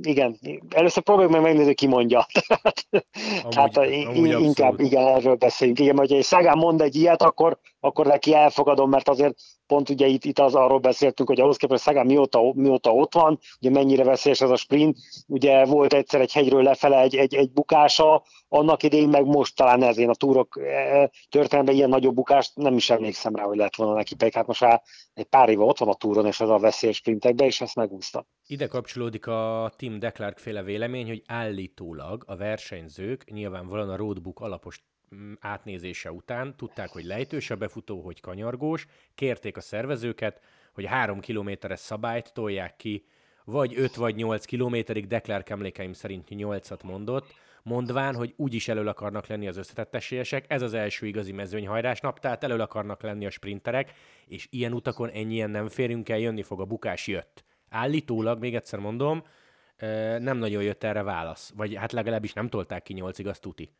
igen. 0.03 0.39
Először 0.71 1.03
próbáljuk 1.03 1.33
meg 1.33 1.43
megnézni, 1.43 1.75
ki 1.75 1.87
mondja. 1.87 2.27
amúgy, 2.49 3.05
tehát 3.55 3.77
amúgy 3.77 4.29
inkább 4.29 4.73
abszolút. 4.73 4.93
igen, 4.93 5.07
erről 5.07 5.35
beszéljünk. 5.35 5.79
Igen, 5.79 5.97
hogy 5.97 6.13
egy 6.13 6.23
Szagán 6.23 6.59
mond 6.59 6.81
egy 6.81 6.97
ilyet, 6.97 7.23
akkor, 7.23 7.59
akkor 7.81 8.07
neki 8.07 8.35
elfogadom, 8.35 8.91
mert 8.91 9.09
azért 9.09 9.35
pont 9.67 9.89
ugye 9.89 10.07
itt, 10.07 10.25
itt 10.25 10.39
az 10.39 10.55
arról 10.55 10.79
beszéltünk, 10.79 11.29
hogy 11.29 11.41
ahhoz 11.41 11.57
képest 11.57 11.83
Szagán 11.83 12.07
mióta, 12.07 12.53
mióta 12.55 12.95
ott 12.95 13.15
van, 13.15 13.39
ugye 13.61 13.71
mennyire 13.71 14.05
veszélyes 14.05 14.41
ez 14.41 14.51
a 14.51 14.57
sprint, 14.57 14.99
ugye 15.27 15.65
volt 15.65 15.93
egyszer 15.93 16.21
egy 16.21 16.33
hegyről 16.33 16.63
lefele 16.63 17.01
egy, 17.01 17.17
egy, 17.17 17.35
egy 17.35 17.53
bukása, 17.53 18.23
annak 18.49 18.83
idején 18.83 19.09
meg 19.09 19.25
most 19.25 19.57
talán 19.57 19.83
ezén 19.83 20.09
a 20.09 20.15
túrok 20.15 20.61
e, 20.61 21.11
történelemben 21.29 21.75
ilyen 21.75 21.89
nagyobb 21.89 22.15
bukást 22.15 22.57
nem 22.57 22.77
is 22.77 22.91
emlékszem 22.91 23.35
rá, 23.35 23.43
hogy 23.43 23.57
lett 23.57 23.77
volna 23.77 23.95
neki, 23.95 24.15
pedig 24.15 24.33
hát 24.33 24.47
most 24.47 24.61
már 24.61 24.83
egy 25.15 25.25
pár 25.25 25.49
éve 25.49 25.63
ott 25.63 25.79
van 25.79 25.89
a 25.89 25.95
túron, 25.95 26.27
és 26.27 26.41
ez 26.41 26.49
a 26.49 26.59
veszélyes 26.59 26.97
sprintekbe, 26.97 27.45
és 27.45 27.61
ezt 27.61 27.77
megúszta. 27.77 28.27
Ide 28.47 28.67
kapcsolódik 28.67 29.27
a 29.27 29.71
Tim 29.77 29.99
Declark 29.99 30.39
féle 30.39 30.63
vélemény, 30.63 31.07
hogy 31.07 31.23
állítólag 31.27 32.25
a 32.27 32.37
versenyzők 32.37 33.31
nyilvánvalóan 33.31 33.91
a 33.91 33.97
roadbook 33.97 34.41
alapos 34.41 34.83
átnézése 35.41 36.13
után 36.13 36.57
tudták, 36.57 36.89
hogy 36.89 37.05
lejtős 37.05 37.51
a 37.51 37.57
befutó, 37.57 38.01
hogy 38.01 38.21
kanyargós, 38.21 38.87
kérték 39.15 39.57
a 39.57 39.61
szervezőket, 39.61 40.41
hogy 40.73 40.87
három 40.87 41.21
kilométeres 41.21 41.79
szabályt 41.79 42.33
tolják 42.33 42.77
ki, 42.77 43.05
vagy 43.45 43.75
5 43.77 43.95
vagy 43.95 44.15
8 44.15 44.45
kilométerig, 44.45 45.07
Declark 45.07 45.49
emlékeim 45.49 45.93
szerint 45.93 46.29
8-at 46.31 46.85
mondott, 46.85 47.35
mondván, 47.63 48.15
hogy 48.15 48.35
úgyis 48.37 48.69
elől 48.69 48.89
akarnak 48.89 49.27
lenni 49.27 49.49
az 49.49 49.57
összetett 49.57 49.95
ez 50.47 50.63
az 50.63 50.75
első 50.75 51.07
igazi 51.07 51.33
mezőnyhajrásnap, 51.33 52.19
tehát 52.19 52.45
elől 52.45 52.61
akarnak 52.61 53.03
lenni 53.03 53.27
a 53.27 53.31
sprinterek, 53.31 53.93
és 54.27 54.47
ilyen 54.51 54.73
utakon 54.73 55.09
ennyien 55.09 55.51
nem 55.51 55.69
férünk 55.69 56.09
el, 56.09 56.19
jönni 56.19 56.43
fog 56.43 56.61
a 56.61 56.65
bukás, 56.65 57.07
jött. 57.07 57.45
Állítólag, 57.69 58.39
még 58.39 58.55
egyszer 58.55 58.79
mondom, 58.79 59.25
nem 60.19 60.37
nagyon 60.37 60.63
jött 60.63 60.85
erre 60.85 61.03
válasz, 61.03 61.53
vagy 61.57 61.75
hát 61.75 61.93
legalábbis 61.93 62.33
nem 62.33 62.49
tolták 62.49 62.83
ki 62.83 62.93
nyolcig, 62.93 63.27
azt 63.27 63.41
tuti. 63.41 63.71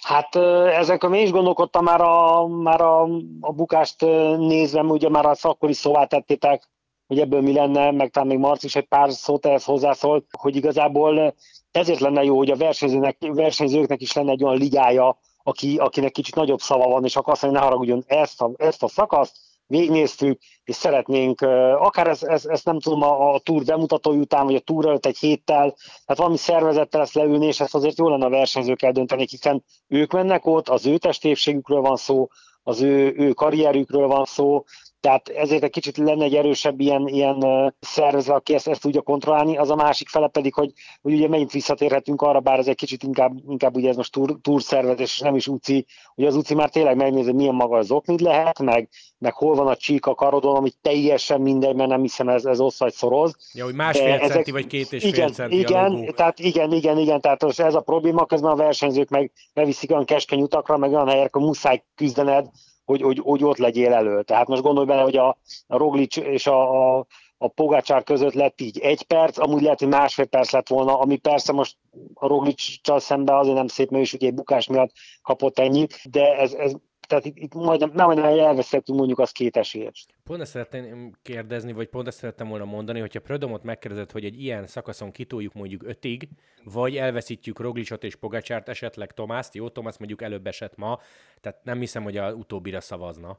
Hát 0.00 0.36
ezek 0.66 1.08
mi 1.08 1.20
is 1.20 1.30
gondolkodtam 1.30 1.84
már 1.84 2.00
a, 2.00 2.46
már 2.46 2.80
a, 2.80 3.02
a 3.40 3.52
bukást 3.52 4.00
nézve, 4.36 4.82
ugye 4.82 5.08
már 5.08 5.26
az 5.26 5.44
akkor 5.44 5.68
is 5.68 5.76
szóvá 5.76 6.04
tettétek, 6.04 6.68
hogy 7.06 7.20
ebből 7.20 7.40
mi 7.40 7.52
lenne, 7.52 7.90
meg 7.90 8.10
talán 8.10 8.28
még 8.28 8.38
Marci 8.38 8.66
is 8.66 8.76
egy 8.76 8.86
pár 8.86 9.10
szót 9.10 9.46
ehhez 9.46 9.64
hozzászól, 9.64 10.24
hogy 10.38 10.56
igazából 10.56 11.34
ezért 11.70 12.00
lenne 12.00 12.24
jó, 12.24 12.36
hogy 12.36 12.50
a 12.50 12.56
versenyzőnek, 12.56 13.16
versenyzőknek 13.20 14.00
is 14.00 14.12
lenne 14.12 14.30
egy 14.30 14.44
olyan 14.44 14.58
ligája, 14.58 15.18
aki, 15.42 15.76
akinek 15.76 16.12
kicsit 16.12 16.34
nagyobb 16.34 16.60
szava 16.60 16.88
van, 16.88 17.04
és 17.04 17.16
akkor 17.16 17.32
azt 17.32 17.42
mondja, 17.42 17.60
ne 17.60 17.66
haragudjon, 17.66 18.04
ezt 18.06 18.42
a, 18.42 18.50
ezt 18.56 18.82
a 18.82 18.88
szakaszt 18.88 19.36
végignéztük, 19.68 20.40
és 20.64 20.74
szeretnénk, 20.74 21.40
akár 21.78 22.06
ezt, 22.06 22.24
ez, 22.24 22.44
ez 22.44 22.62
nem 22.62 22.80
tudom, 22.80 23.02
a, 23.02 23.34
a 23.34 23.38
túr 23.38 23.64
bemutató 23.64 24.12
után, 24.12 24.44
vagy 24.44 24.54
a 24.54 24.60
túr 24.60 24.86
előtt 24.86 25.06
egy 25.06 25.18
héttel, 25.18 25.74
tehát 26.04 26.16
valami 26.16 26.36
szervezettel 26.36 27.00
ezt 27.00 27.14
leülni, 27.14 27.46
és 27.46 27.60
ezt 27.60 27.74
azért 27.74 27.98
jól 27.98 28.10
lenne 28.10 28.24
a 28.24 28.30
versenyzőkkel 28.30 28.92
dönteni, 28.92 29.26
hiszen 29.30 29.64
ők 29.86 30.12
mennek 30.12 30.46
ott, 30.46 30.68
az 30.68 30.86
ő 30.86 30.98
testépségükről 30.98 31.80
van 31.80 31.96
szó, 31.96 32.28
az 32.62 32.80
ő, 32.80 33.14
ő 33.16 33.32
karrierükről 33.32 34.06
van 34.06 34.24
szó, 34.24 34.64
tehát 35.00 35.28
ezért 35.28 35.62
egy 35.62 35.70
kicsit 35.70 35.96
lenne 35.96 36.24
egy 36.24 36.34
erősebb 36.34 36.80
ilyen, 36.80 37.06
ilyen 37.06 37.74
szervezet, 37.80 38.34
aki 38.34 38.54
ezt, 38.54 38.68
ezt 38.68 38.80
tudja 38.80 39.00
kontrollálni, 39.00 39.56
az 39.56 39.70
a 39.70 39.74
másik 39.74 40.08
fele 40.08 40.28
pedig, 40.28 40.54
hogy, 40.54 40.72
hogy 41.02 41.12
ugye 41.12 41.28
megint 41.28 41.52
visszatérhetünk 41.52 42.22
arra, 42.22 42.40
bár 42.40 42.58
ez 42.58 42.66
egy 42.66 42.76
kicsit 42.76 43.02
inkább, 43.02 43.32
inkább 43.48 43.76
ugye 43.76 43.88
ez 43.88 43.96
most 43.96 44.12
túr, 44.12 44.38
túrszervezés, 44.42 45.14
és 45.14 45.18
nem 45.18 45.34
is 45.34 45.46
UCI, 45.46 45.86
hogy 46.14 46.24
az 46.24 46.36
UCI 46.36 46.54
már 46.54 46.70
tényleg 46.70 46.96
megnézi, 46.96 47.32
milyen 47.32 47.54
maga 47.54 47.76
az 47.76 47.90
oknid 47.90 48.20
lehet, 48.20 48.58
meg, 48.58 48.88
meg 49.18 49.34
hol 49.34 49.54
van 49.54 49.66
a 49.66 49.76
csík 49.76 50.06
a 50.06 50.14
karodon, 50.14 50.56
ami 50.56 50.70
teljesen 50.82 51.40
mindegy, 51.40 51.74
mert 51.74 51.88
nem 51.88 52.00
hiszem 52.00 52.28
ez, 52.28 52.44
ez 52.44 52.60
osz 52.60 52.78
vagy 52.78 52.92
szoroz. 52.92 53.36
Ja, 53.52 53.64
hogy 53.64 53.74
másfél 53.74 54.12
ezek, 54.12 54.30
centi, 54.30 54.50
vagy 54.50 54.66
két 54.66 54.92
és 54.92 55.04
igen, 55.04 55.26
fél 55.26 55.34
centi 55.34 55.58
igen, 55.58 56.14
tehát 56.14 56.38
igen, 56.38 56.72
igen, 56.72 56.98
igen, 56.98 57.20
tehát 57.20 57.42
ez 57.42 57.74
a 57.74 57.80
probléma, 57.80 58.26
közben 58.26 58.50
a 58.50 58.56
versenyzők 58.56 59.08
meg 59.08 59.32
beviszik 59.54 59.90
olyan 59.90 60.04
keskeny 60.04 60.42
utakra, 60.42 60.76
meg 60.76 60.92
olyan 60.92 61.08
helyekre, 61.08 61.40
muszáj 61.40 61.82
küzdened, 61.94 62.46
hogy, 62.88 63.02
hogy, 63.02 63.20
hogy 63.22 63.44
ott 63.44 63.56
legyél 63.56 63.92
elő. 63.92 64.22
Tehát 64.22 64.48
most 64.48 64.62
gondolj 64.62 64.86
bele, 64.86 65.02
hogy 65.02 65.16
a, 65.16 65.28
a 65.66 65.76
Roglic 65.76 66.16
és 66.16 66.46
a, 66.46 66.96
a, 66.98 67.06
a 67.38 67.48
Pogácsár 67.48 68.04
között 68.04 68.32
lett 68.32 68.60
így 68.60 68.78
egy 68.78 69.02
perc, 69.02 69.38
amúgy 69.38 69.62
lehet, 69.62 69.78
hogy 69.78 69.88
másfél 69.88 70.24
perc 70.24 70.50
lett 70.50 70.68
volna, 70.68 70.98
ami 70.98 71.16
persze 71.16 71.52
most 71.52 71.76
a 72.14 72.26
Roglic-csal 72.26 73.00
szemben 73.00 73.36
azért 73.36 73.56
nem 73.56 73.66
szép, 73.66 73.90
mert 73.90 74.04
is 74.04 74.12
ugye 74.12 74.30
bukás 74.30 74.66
miatt 74.66 74.92
kapott 75.22 75.58
ennyit, 75.58 76.00
de 76.10 76.36
ez, 76.36 76.52
ez 76.52 76.72
tehát 77.08 77.24
itt, 77.24 77.36
itt 77.36 77.54
majdnem, 77.54 77.90
nem 77.94 78.06
majdnem 78.06 78.38
elveszettünk 78.38 78.98
mondjuk 78.98 79.18
az 79.18 79.30
két 79.30 79.56
esélyest. 79.56 80.14
Pont 80.24 80.40
ezt 80.40 80.50
szeretném 80.50 81.12
kérdezni, 81.22 81.72
vagy 81.72 81.88
pont 81.88 82.06
ezt 82.06 82.18
szerettem 82.18 82.48
volna 82.48 82.64
mondani, 82.64 83.00
hogyha 83.00 83.20
Prödomot 83.20 83.62
megkérdezett, 83.62 84.12
hogy 84.12 84.24
egy 84.24 84.42
ilyen 84.42 84.66
szakaszon 84.66 85.10
kitoljuk 85.10 85.54
mondjuk 85.54 85.82
ötig, 85.82 86.28
vagy 86.64 86.96
elveszítjük 86.96 87.60
Roglicot 87.60 88.04
és 88.04 88.16
Pogacsárt, 88.16 88.68
esetleg 88.68 89.12
Tomászt, 89.12 89.54
jó, 89.54 89.68
Tomás 89.68 89.98
mondjuk 89.98 90.22
előbb 90.22 90.46
esett 90.46 90.76
ma, 90.76 90.98
tehát 91.40 91.64
nem 91.64 91.78
hiszem, 91.78 92.02
hogy 92.02 92.16
a 92.16 92.32
utóbbira 92.32 92.80
szavazna. 92.80 93.38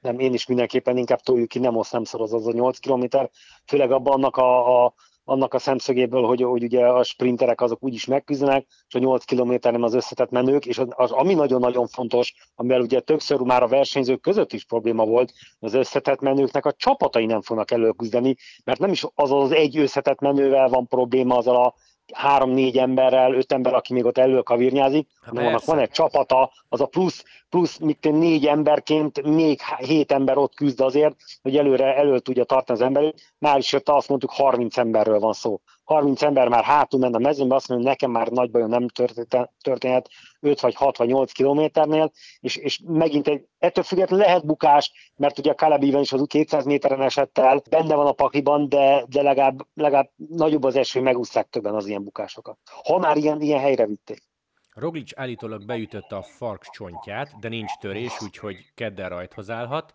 Nem, 0.00 0.18
én 0.18 0.32
is 0.32 0.46
mindenképpen 0.46 0.96
inkább 0.96 1.20
toljuk 1.20 1.48
ki, 1.48 1.58
nem 1.58 1.76
osz, 1.76 1.90
nem 1.90 2.04
szoroz 2.04 2.32
az 2.32 2.46
a 2.46 2.52
8 2.52 2.78
kilométer, 2.78 3.30
főleg 3.66 3.90
abban 3.90 4.12
annak 4.12 4.36
a, 4.36 4.84
a 4.84 4.94
annak 5.30 5.54
a 5.54 5.58
szemszögéből, 5.58 6.22
hogy, 6.22 6.42
hogy 6.42 6.62
ugye 6.62 6.86
a 6.86 7.02
sprinterek 7.02 7.60
azok 7.60 7.82
úgyis 7.82 8.04
megküzdenek, 8.04 8.66
és 8.88 8.94
a 8.94 8.98
8 8.98 9.24
km 9.24 9.54
nem 9.60 9.82
az 9.82 9.94
összetett 9.94 10.30
menők, 10.30 10.66
és 10.66 10.78
az, 10.78 10.86
az, 10.90 11.10
ami 11.10 11.34
nagyon-nagyon 11.34 11.86
fontos, 11.86 12.34
amivel 12.54 12.80
ugye 12.80 13.00
többször 13.00 13.40
már 13.40 13.62
a 13.62 13.68
versenyzők 13.68 14.20
között 14.20 14.52
is 14.52 14.64
probléma 14.64 15.04
volt, 15.04 15.32
az 15.58 15.74
összetett 15.74 16.20
menőknek 16.20 16.66
a 16.66 16.72
csapatai 16.72 17.26
nem 17.26 17.42
fognak 17.42 17.70
előküzdeni, 17.70 18.36
mert 18.64 18.78
nem 18.78 18.90
is 18.90 19.04
az 19.14 19.32
az 19.32 19.52
egy 19.52 19.78
összetett 19.78 20.20
menővel 20.20 20.68
van 20.68 20.86
probléma 20.86 21.36
azzal 21.36 21.56
a 21.56 21.74
három-négy 22.12 22.78
emberrel, 22.78 23.34
öt 23.34 23.52
ember, 23.52 23.74
aki 23.74 23.92
még 23.92 24.04
ott 24.04 24.18
elő 24.18 24.40
kavirnyázik, 24.40 25.08
hanem 25.20 25.46
annak 25.46 25.64
van 25.64 25.78
egy 25.78 25.90
csapata, 25.90 26.52
az 26.68 26.80
a 26.80 26.86
plusz, 26.86 27.24
plusz 27.48 27.78
mint 27.78 28.12
négy 28.12 28.46
emberként 28.46 29.22
még 29.22 29.60
hét 29.78 30.12
ember 30.12 30.36
ott 30.36 30.54
küzd 30.54 30.80
azért, 30.80 31.16
hogy 31.42 31.56
előre 31.56 31.96
elő 31.96 32.18
tudja 32.18 32.44
tartani 32.44 32.78
az 32.78 32.84
emberét. 32.84 33.34
Már 33.38 33.58
is 33.58 33.72
jött 33.72 33.88
azt 33.88 34.08
mondtuk, 34.08 34.30
30 34.30 34.78
emberről 34.78 35.18
van 35.18 35.32
szó. 35.32 35.60
30 35.90 36.22
ember 36.22 36.48
már 36.48 36.64
hátul 36.64 37.00
menne 37.00 37.16
a 37.16 37.20
mezőnbe, 37.20 37.54
azt 37.54 37.68
mondja, 37.68 37.88
hogy 37.88 37.98
nekem 37.98 38.10
már 38.10 38.28
nagy 38.28 38.50
bajom 38.50 38.68
nem 38.68 38.88
történhet 39.62 40.08
5 40.40 40.60
vagy 40.60 40.74
6 40.74 40.96
vagy 40.96 41.08
8 41.08 41.32
kilométernél, 41.32 42.12
és, 42.40 42.56
és 42.56 42.80
megint 42.86 43.28
egy, 43.28 43.46
ettől 43.58 43.84
függetlenül 43.84 44.24
lehet 44.24 44.46
bukás, 44.46 45.12
mert 45.16 45.38
ugye 45.38 45.50
a 45.50 45.54
Calebíven 45.54 46.00
is 46.00 46.12
az 46.12 46.24
200 46.26 46.64
méteren 46.64 47.02
esett 47.02 47.38
el, 47.38 47.62
benne 47.70 47.94
van 47.94 48.06
a 48.06 48.12
pakiban, 48.12 48.68
de, 48.68 49.04
de 49.08 49.22
legalább, 49.22 49.58
legalább 49.74 50.10
nagyobb 50.16 50.64
az 50.64 50.76
eső, 50.76 51.00
megúszták 51.00 51.48
többen 51.48 51.74
az 51.74 51.86
ilyen 51.86 52.04
bukásokat. 52.04 52.58
Ha 52.84 52.98
már 52.98 53.16
ilyen, 53.16 53.40
ilyen 53.40 53.60
helyre 53.60 53.86
vitték. 53.86 54.22
Roglic 54.74 55.18
állítólag 55.18 55.66
beütötte 55.66 56.16
a 56.16 56.22
fark 56.22 56.62
csontját, 56.62 57.38
de 57.40 57.48
nincs 57.48 57.72
törés, 57.80 58.22
úgyhogy 58.22 58.56
kedden 58.74 59.08
rajthoz 59.08 59.50
állhat. 59.50 59.94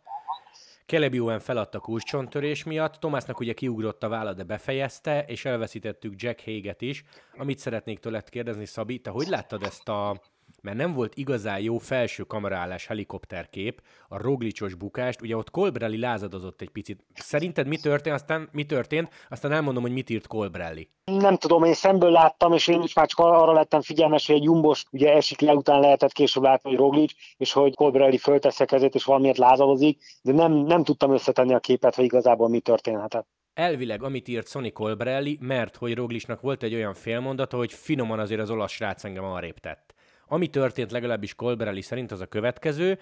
Kelebi 0.85 1.19
Owen 1.19 1.39
feladta 1.39 1.79
kulcscsontörés 1.79 2.63
miatt, 2.63 2.95
Tomásnak 2.95 3.39
ugye 3.39 3.53
kiugrott 3.53 4.03
a 4.03 4.09
válla, 4.09 4.33
de 4.33 4.43
befejezte, 4.43 5.23
és 5.23 5.45
elveszítettük 5.45 6.21
Jack 6.21 6.43
Haget 6.45 6.81
is. 6.81 7.03
Amit 7.37 7.59
szeretnék 7.59 7.99
tőled 7.99 8.29
kérdezni, 8.29 8.65
Szabi, 8.65 8.99
te 8.99 9.09
hogy 9.09 9.27
láttad 9.27 9.63
ezt 9.63 9.89
a 9.89 10.21
mert 10.65 10.77
nem 10.77 10.93
volt 10.93 11.15
igazán 11.15 11.59
jó 11.59 11.77
felső 11.77 12.23
kamerálás 12.23 12.85
helikopterkép, 12.85 13.81
a 14.07 14.21
roglicsos 14.21 14.73
bukást, 14.73 15.21
ugye 15.21 15.37
ott 15.37 15.51
Colbrelli 15.51 15.97
lázadozott 15.97 16.61
egy 16.61 16.69
picit. 16.69 17.05
Szerinted 17.13 17.67
mi 17.67 17.77
történt, 17.77 18.15
aztán 18.15 18.49
mi 18.51 18.65
történt, 18.65 19.09
aztán 19.29 19.51
elmondom, 19.51 19.83
hogy 19.83 19.91
mit 19.91 20.09
írt 20.09 20.27
Colbrelli. 20.27 20.89
Nem 21.03 21.37
tudom, 21.37 21.63
én 21.63 21.73
szemből 21.73 22.11
láttam, 22.11 22.53
és 22.53 22.67
én 22.67 22.81
is 22.81 22.93
már 22.93 23.07
csak 23.07 23.19
arra 23.19 23.53
lettem 23.53 23.81
figyelmes, 23.81 24.27
hogy 24.27 24.35
egy 24.35 24.43
Jumbos 24.43 24.85
ugye 24.91 25.13
esik 25.13 25.39
le, 25.39 25.53
után 25.53 25.79
lehetett 25.79 26.11
később 26.11 26.43
látni, 26.43 26.69
hogy 26.69 26.79
Roglic, 26.79 27.13
és 27.37 27.51
hogy 27.51 27.75
Colbrelli 27.75 28.17
föltesz 28.17 28.59
a 28.59 28.65
kezét, 28.65 28.95
és 28.95 29.03
valamiért 29.03 29.37
lázadozik, 29.37 30.01
de 30.21 30.31
nem, 30.31 30.51
nem 30.53 30.83
tudtam 30.83 31.13
összetenni 31.13 31.53
a 31.53 31.59
képet, 31.59 31.95
hogy 31.95 32.05
igazából 32.05 32.49
mi 32.49 32.59
történhetett 32.59 33.27
elvileg 33.55 34.03
amit 34.03 34.27
írt 34.27 34.47
Sonny 34.47 34.73
Colbrelli, 34.73 35.37
mert 35.41 35.75
hogy 35.75 35.95
Roglicnak 35.95 36.41
volt 36.41 36.63
egy 36.63 36.73
olyan 36.73 36.93
félmondata, 36.93 37.57
hogy 37.57 37.73
finoman 37.73 38.19
azért 38.19 38.41
az 38.41 38.49
olasz 38.49 38.71
srác 38.71 39.03
engem 39.03 39.23
arrébb 39.23 39.57
tett. 39.57 39.94
Ami 40.27 40.47
történt 40.47 40.91
legalábbis 40.91 41.35
Colbrelli 41.35 41.81
szerint 41.81 42.11
az 42.11 42.21
a 42.21 42.25
következő, 42.25 42.99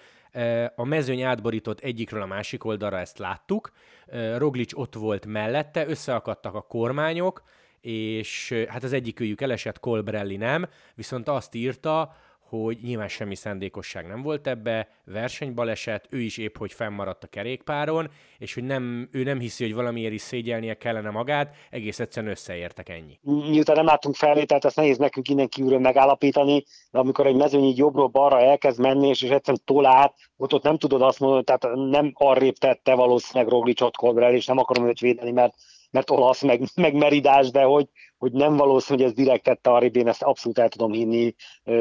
a 0.74 0.84
mezőny 0.84 1.22
átborított 1.22 1.80
egyikről 1.80 2.22
a 2.22 2.26
másik 2.26 2.64
oldalra, 2.64 2.98
ezt 2.98 3.18
láttuk, 3.18 3.72
Roglic 4.36 4.76
ott 4.76 4.94
volt 4.94 5.26
mellette, 5.26 5.86
összeakadtak 5.86 6.54
a 6.54 6.60
kormányok, 6.60 7.42
és 7.80 8.64
hát 8.68 8.82
az 8.82 8.92
egyikőjük 8.92 9.40
elesett, 9.40 9.80
Colbrelli 9.80 10.36
nem, 10.36 10.68
viszont 10.94 11.28
azt 11.28 11.54
írta, 11.54 12.16
hogy 12.62 12.78
nyilván 12.82 13.08
semmi 13.08 13.34
szándékosság 13.34 14.06
nem 14.06 14.22
volt 14.22 14.46
ebbe, 14.46 14.88
versenybaleset, 15.04 16.06
ő 16.10 16.20
is 16.20 16.38
épp 16.38 16.56
hogy 16.56 16.72
fennmaradt 16.72 17.24
a 17.24 17.26
kerékpáron, 17.26 18.10
és 18.38 18.54
hogy 18.54 18.64
nem, 18.64 19.08
ő 19.12 19.22
nem 19.22 19.38
hiszi, 19.38 19.64
hogy 19.64 19.74
valamiért 19.74 20.12
is 20.12 20.20
szégyelnie 20.20 20.74
kellene 20.74 21.10
magát, 21.10 21.54
egész 21.70 22.00
egyszerűen 22.00 22.32
összeértek 22.32 22.88
ennyi. 22.88 23.18
Miután 23.22 23.76
nem 23.76 23.84
látunk 23.84 24.14
felvételt, 24.14 24.64
ezt 24.64 24.76
nehéz 24.76 24.98
nekünk 24.98 25.28
innen 25.28 25.48
kívülről 25.48 25.78
megállapítani, 25.78 26.64
de 26.90 26.98
amikor 26.98 27.26
egy 27.26 27.36
mezőny 27.36 27.64
így 27.64 27.78
jobbról 27.78 28.08
balra 28.08 28.40
elkezd 28.40 28.80
menni, 28.80 29.08
és, 29.08 29.22
és 29.22 29.30
egyszerűen 29.30 29.62
tol 29.64 29.86
át, 29.86 30.14
ott, 30.36 30.52
ott 30.52 30.62
nem 30.62 30.78
tudod 30.78 31.02
azt 31.02 31.20
mondani, 31.20 31.44
tehát 31.44 31.76
nem 31.90 32.10
arrébb 32.14 32.56
tette 32.56 32.94
valószínűleg 32.94 33.52
Roglicsot 33.52 33.96
Colbrelli, 33.96 34.36
és 34.36 34.46
nem 34.46 34.58
akarom 34.58 34.88
őt 34.88 35.00
védeni, 35.00 35.30
mert 35.30 35.54
mert 35.94 36.10
olasz, 36.10 36.42
meg, 36.42 36.62
meg 36.74 36.94
meridás, 36.94 37.50
de 37.50 37.62
hogy, 37.62 37.88
hogy 38.24 38.32
nem 38.32 38.56
valószínű, 38.56 38.98
hogy 38.98 39.08
ez 39.08 39.16
direkt 39.16 39.42
tette 39.42 39.70
a 39.70 39.80
én 39.80 40.08
ezt 40.08 40.22
abszolút 40.22 40.58
el 40.58 40.68
tudom 40.68 40.92
hinni 40.92 41.34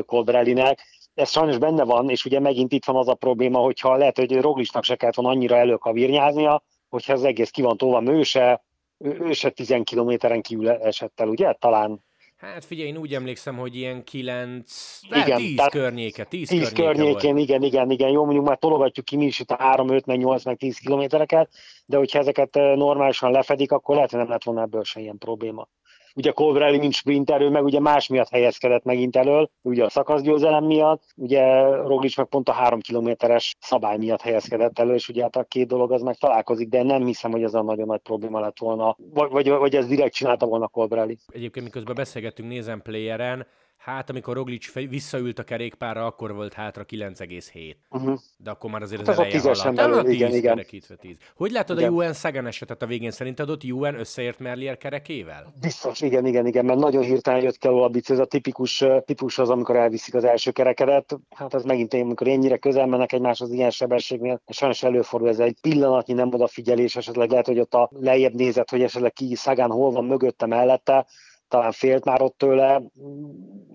Colbrellinek. 0.05 0.79
Ez 1.13 1.29
sajnos 1.29 1.57
benne 1.57 1.83
van, 1.83 2.09
és 2.09 2.25
ugye 2.25 2.39
megint 2.39 2.71
itt 2.71 2.85
van 2.85 2.95
az 2.95 3.07
a 3.07 3.13
probléma, 3.13 3.59
hogyha 3.59 3.95
lehet, 3.95 4.17
hogy 4.17 4.41
Roglisnak 4.41 4.83
se 4.83 4.95
kellett 4.95 5.15
volna 5.15 5.31
annyira 5.31 5.55
előkavírnyáznia, 5.55 6.63
hogyha 6.89 7.13
az 7.13 7.23
egész 7.23 7.49
ki 7.49 7.61
van 7.61 7.77
tolva, 7.77 8.11
ő 8.11 8.23
se, 8.23 8.63
ő 8.97 9.33
se 9.33 9.49
10 9.49 9.75
kilométeren 9.83 10.41
kívül 10.41 10.69
esett 10.69 11.19
el, 11.19 11.27
ugye? 11.27 11.53
Talán 11.53 12.03
Hát 12.51 12.65
figyelj, 12.65 12.87
én 12.87 12.97
úgy 12.97 13.13
emlékszem, 13.13 13.57
hogy 13.57 13.75
ilyen 13.75 14.03
9, 14.03 14.99
igen, 15.01 15.37
10 15.37 15.55
tehát 15.55 15.71
környéke, 15.71 16.23
10, 16.23 16.47
10 16.47 16.71
környékén, 16.71 17.33
volt. 17.33 17.43
igen, 17.43 17.63
igen, 17.63 17.91
igen, 17.91 18.09
jó, 18.09 18.23
mondjuk 18.23 18.45
már 18.45 18.57
tologatjuk 18.57 19.05
ki 19.05 19.15
mi 19.15 19.25
is 19.25 19.39
itt 19.39 19.51
a 19.51 19.55
3, 19.59 19.89
5, 19.89 20.05
meg 20.05 20.17
8, 20.17 20.45
meg 20.45 20.57
10 20.57 20.77
kilométereket, 20.77 21.49
de 21.85 21.97
hogyha 21.97 22.19
ezeket 22.19 22.53
normálisan 22.53 23.31
lefedik, 23.31 23.71
akkor 23.71 23.95
lehet, 23.95 24.09
hogy 24.09 24.19
nem 24.19 24.29
lett 24.29 24.43
volna 24.43 24.61
ebből 24.61 24.83
se 24.83 24.99
ilyen 24.99 25.17
probléma. 25.17 25.67
Ugye 26.15 26.31
Colbrelli, 26.31 26.77
mint 26.77 26.93
sprinterő, 26.93 27.49
meg 27.49 27.63
ugye 27.63 27.79
más 27.79 28.07
miatt 28.07 28.29
helyezkedett 28.29 28.83
megint 28.83 29.15
elől, 29.15 29.49
ugye 29.61 29.83
a 29.83 29.89
szakaszgyőzelem 29.89 30.63
miatt, 30.63 31.03
ugye 31.15 31.65
Roglic 31.75 32.17
meg 32.17 32.25
pont 32.25 32.49
a 32.49 32.51
három 32.51 32.79
kilométeres 32.79 33.55
szabály 33.59 33.97
miatt 33.97 34.21
helyezkedett 34.21 34.79
elő, 34.79 34.93
és 34.93 35.09
ugye 35.09 35.21
hát 35.21 35.35
a 35.35 35.43
két 35.43 35.67
dolog 35.67 35.91
az 35.91 36.01
meg 36.01 36.15
találkozik, 36.15 36.69
de 36.69 36.83
nem 36.83 37.05
hiszem, 37.05 37.31
hogy 37.31 37.43
ez 37.43 37.53
a 37.53 37.61
nagyon 37.61 37.87
nagy 37.87 38.01
probléma 38.01 38.39
lett 38.39 38.59
volna, 38.59 38.95
vagy, 39.13 39.31
vagy, 39.31 39.49
vagy 39.49 39.75
ez 39.75 39.87
direkt 39.87 40.13
csinálta 40.13 40.45
volna 40.45 40.67
Colbrelli. 40.67 41.17
Egyébként 41.27 41.65
miközben 41.65 41.95
beszélgettünk 41.95 42.49
nézem 42.49 42.81
playeren, 42.81 43.45
Hát, 43.85 44.09
amikor 44.09 44.35
Roglic 44.35 44.73
visszaült 44.73 45.39
a 45.39 45.43
kerékpárra, 45.43 46.05
akkor 46.05 46.33
volt 46.33 46.53
hátra 46.53 46.85
9,7. 46.85 47.75
Uh-huh. 47.89 48.19
De 48.37 48.51
akkor 48.51 48.69
már 48.69 48.81
azért 48.81 49.07
hát 49.07 49.19
az, 49.19 49.19
az 49.19 49.25
eleje 49.25 49.41
haladt. 49.61 49.75
Belül, 49.75 50.03
10, 50.03 50.13
igen, 50.13 50.33
igen. 50.33 50.65
10. 50.99 51.17
Hogy 51.35 51.51
látod 51.51 51.77
igen. 51.77 51.89
a 51.89 51.95
UN 51.95 52.13
Sagan 52.13 52.45
esetet 52.45 52.81
a 52.81 52.85
végén? 52.85 53.11
Szerinted 53.11 53.49
ott 53.49 53.63
UN 53.63 53.95
összeért 53.99 54.39
Merlier 54.39 54.77
kerekével? 54.77 55.53
Biztos, 55.61 56.01
igen, 56.01 56.25
igen, 56.25 56.47
igen, 56.47 56.65
mert 56.65 56.79
nagyon 56.79 57.03
hirtelen 57.03 57.41
jött 57.41 57.57
ki 57.57 57.67
a 57.67 57.87
bici, 57.87 58.13
ez 58.13 58.19
a 58.19 58.25
tipikus, 58.25 58.77
tipikus 59.05 59.39
az, 59.39 59.49
amikor 59.49 59.75
elviszik 59.75 60.13
az 60.13 60.23
első 60.23 60.51
kerekedet. 60.51 61.17
Hát 61.29 61.53
az 61.53 61.63
megint 61.63 61.93
amikor 61.93 62.27
ennyire 62.27 62.57
közel 62.57 62.85
mennek 62.85 63.11
egymáshoz 63.11 63.51
ilyen 63.51 63.71
sebességnél, 63.71 64.41
sajnos 64.47 64.83
előfordul 64.83 65.29
ez 65.29 65.39
egy 65.39 65.57
pillanatnyi 65.61 66.13
nem 66.13 66.33
odafigyelés, 66.33 66.95
esetleg 66.95 67.29
lehet, 67.29 67.45
hogy 67.45 67.59
ott 67.59 67.73
a 67.73 67.89
lejjebb 67.99 68.33
nézet, 68.33 68.69
hogy 68.69 68.81
esetleg 68.81 69.13
ki 69.13 69.35
Sagan 69.35 69.71
hol 69.71 69.91
van 69.91 70.05
mögötte 70.05 70.45
mellette, 70.45 71.05
talán 71.53 71.71
félt 71.71 72.05
már 72.05 72.21
ott 72.21 72.37
tőle, 72.37 72.81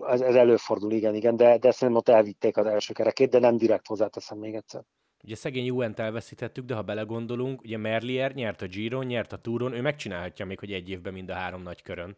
ez, 0.07 0.21
ez 0.21 0.35
előfordul, 0.35 0.91
igen, 0.91 1.15
igen, 1.15 1.35
de, 1.35 1.57
de 1.57 1.71
szerintem 1.71 1.95
ott 1.95 2.09
elvitték 2.09 2.57
az 2.57 2.65
első 2.65 2.93
kerekét, 2.93 3.29
de 3.29 3.39
nem 3.39 3.57
direkt 3.57 3.87
hozzáteszem 3.87 4.37
még 4.37 4.53
egyszer. 4.55 4.81
Ugye 5.23 5.35
szegény 5.35 5.65
Juent 5.65 5.99
elveszítettük, 5.99 6.65
de 6.65 6.75
ha 6.75 6.81
belegondolunk, 6.81 7.61
ugye 7.61 7.77
Merlier 7.77 8.33
nyert 8.33 8.61
a 8.61 8.67
Giron, 8.67 9.05
nyert 9.05 9.33
a 9.33 9.37
Touron, 9.37 9.73
ő 9.73 9.81
megcsinálhatja 9.81 10.45
még, 10.45 10.59
hogy 10.59 10.71
egy 10.71 10.89
évben 10.89 11.13
mind 11.13 11.29
a 11.29 11.33
három 11.33 11.61
nagy 11.61 11.81
körön. 11.81 12.17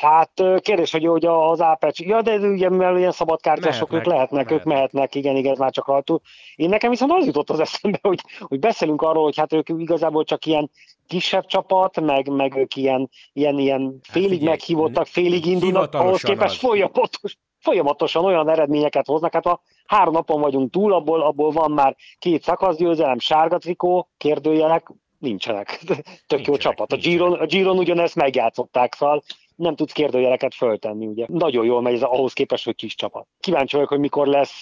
Hát 0.00 0.42
kérdés, 0.60 0.90
hogy, 0.90 1.06
hogy 1.06 1.26
az 1.26 1.60
Ápecs, 1.60 2.00
ja, 2.00 2.22
de 2.22 2.34
ugye 2.34 2.70
mivel 2.70 2.98
ilyen 2.98 3.12
szabadkártyások, 3.12 3.92
ők 3.92 4.04
lehetnek, 4.04 4.30
mehetnek. 4.30 4.58
ők 4.58 4.64
mehetnek, 4.64 5.14
igen, 5.14 5.36
igen, 5.36 5.56
már 5.58 5.70
csak 5.70 5.86
rajtuk. 5.86 6.22
Én 6.54 6.68
nekem 6.68 6.90
viszont 6.90 7.12
az 7.12 7.26
jutott 7.26 7.50
az 7.50 7.60
eszembe, 7.60 7.98
hogy, 8.08 8.20
hogy 8.38 8.58
beszélünk 8.58 9.02
arról, 9.02 9.22
hogy 9.22 9.36
hát 9.36 9.52
ők 9.52 9.68
igazából 9.68 10.24
csak 10.24 10.46
ilyen 10.46 10.70
kisebb 11.06 11.46
csapat, 11.46 12.00
meg, 12.00 12.28
meg 12.28 12.56
ők 12.56 12.76
ilyen, 12.76 13.10
ilyen, 13.32 13.58
ilyen 13.58 14.00
hát 14.02 14.12
félig 14.12 14.40
hát 14.40 14.48
meghívottak, 14.48 15.06
félig 15.06 15.46
indulnak, 15.46 15.94
ahhoz 15.94 16.22
képest 16.22 16.60
folyamatos, 16.60 17.38
folyamatosan 17.58 18.24
olyan 18.24 18.48
eredményeket 18.48 19.06
hoznak. 19.06 19.32
Hát 19.32 19.46
a 19.46 19.60
három 19.86 20.12
napon 20.12 20.40
vagyunk 20.40 20.70
túl, 20.70 20.92
abból, 20.92 21.22
abból 21.22 21.50
van 21.50 21.70
már 21.70 21.96
két 22.18 22.42
szakaszgyőzelem, 22.42 23.18
sárga 23.18 23.58
trikó, 23.58 24.08
kérdőjelek, 24.16 24.92
nincsenek. 25.20 25.68
Tök 25.86 25.96
nincsenek, 26.28 26.46
jó 26.46 26.56
csapat. 26.56 26.92
A 26.92 26.96
Giron, 26.96 27.32
a 27.32 27.46
Giron 27.46 27.78
ugyanezt 27.78 28.14
megjátszották, 28.14 28.94
szóval 28.94 29.22
nem 29.56 29.76
tudsz 29.76 29.92
kérdőjeleket 29.92 30.54
föltenni, 30.54 31.06
ugye. 31.06 31.24
Nagyon 31.28 31.64
jól 31.64 31.82
megy 31.82 31.94
ez 31.94 32.02
ahhoz 32.02 32.32
képest, 32.32 32.64
hogy 32.64 32.74
kis 32.74 32.94
csapat. 32.94 33.26
Kíváncsi 33.40 33.74
vagyok, 33.74 33.90
hogy 33.90 33.98
mikor 33.98 34.26
lesz, 34.26 34.60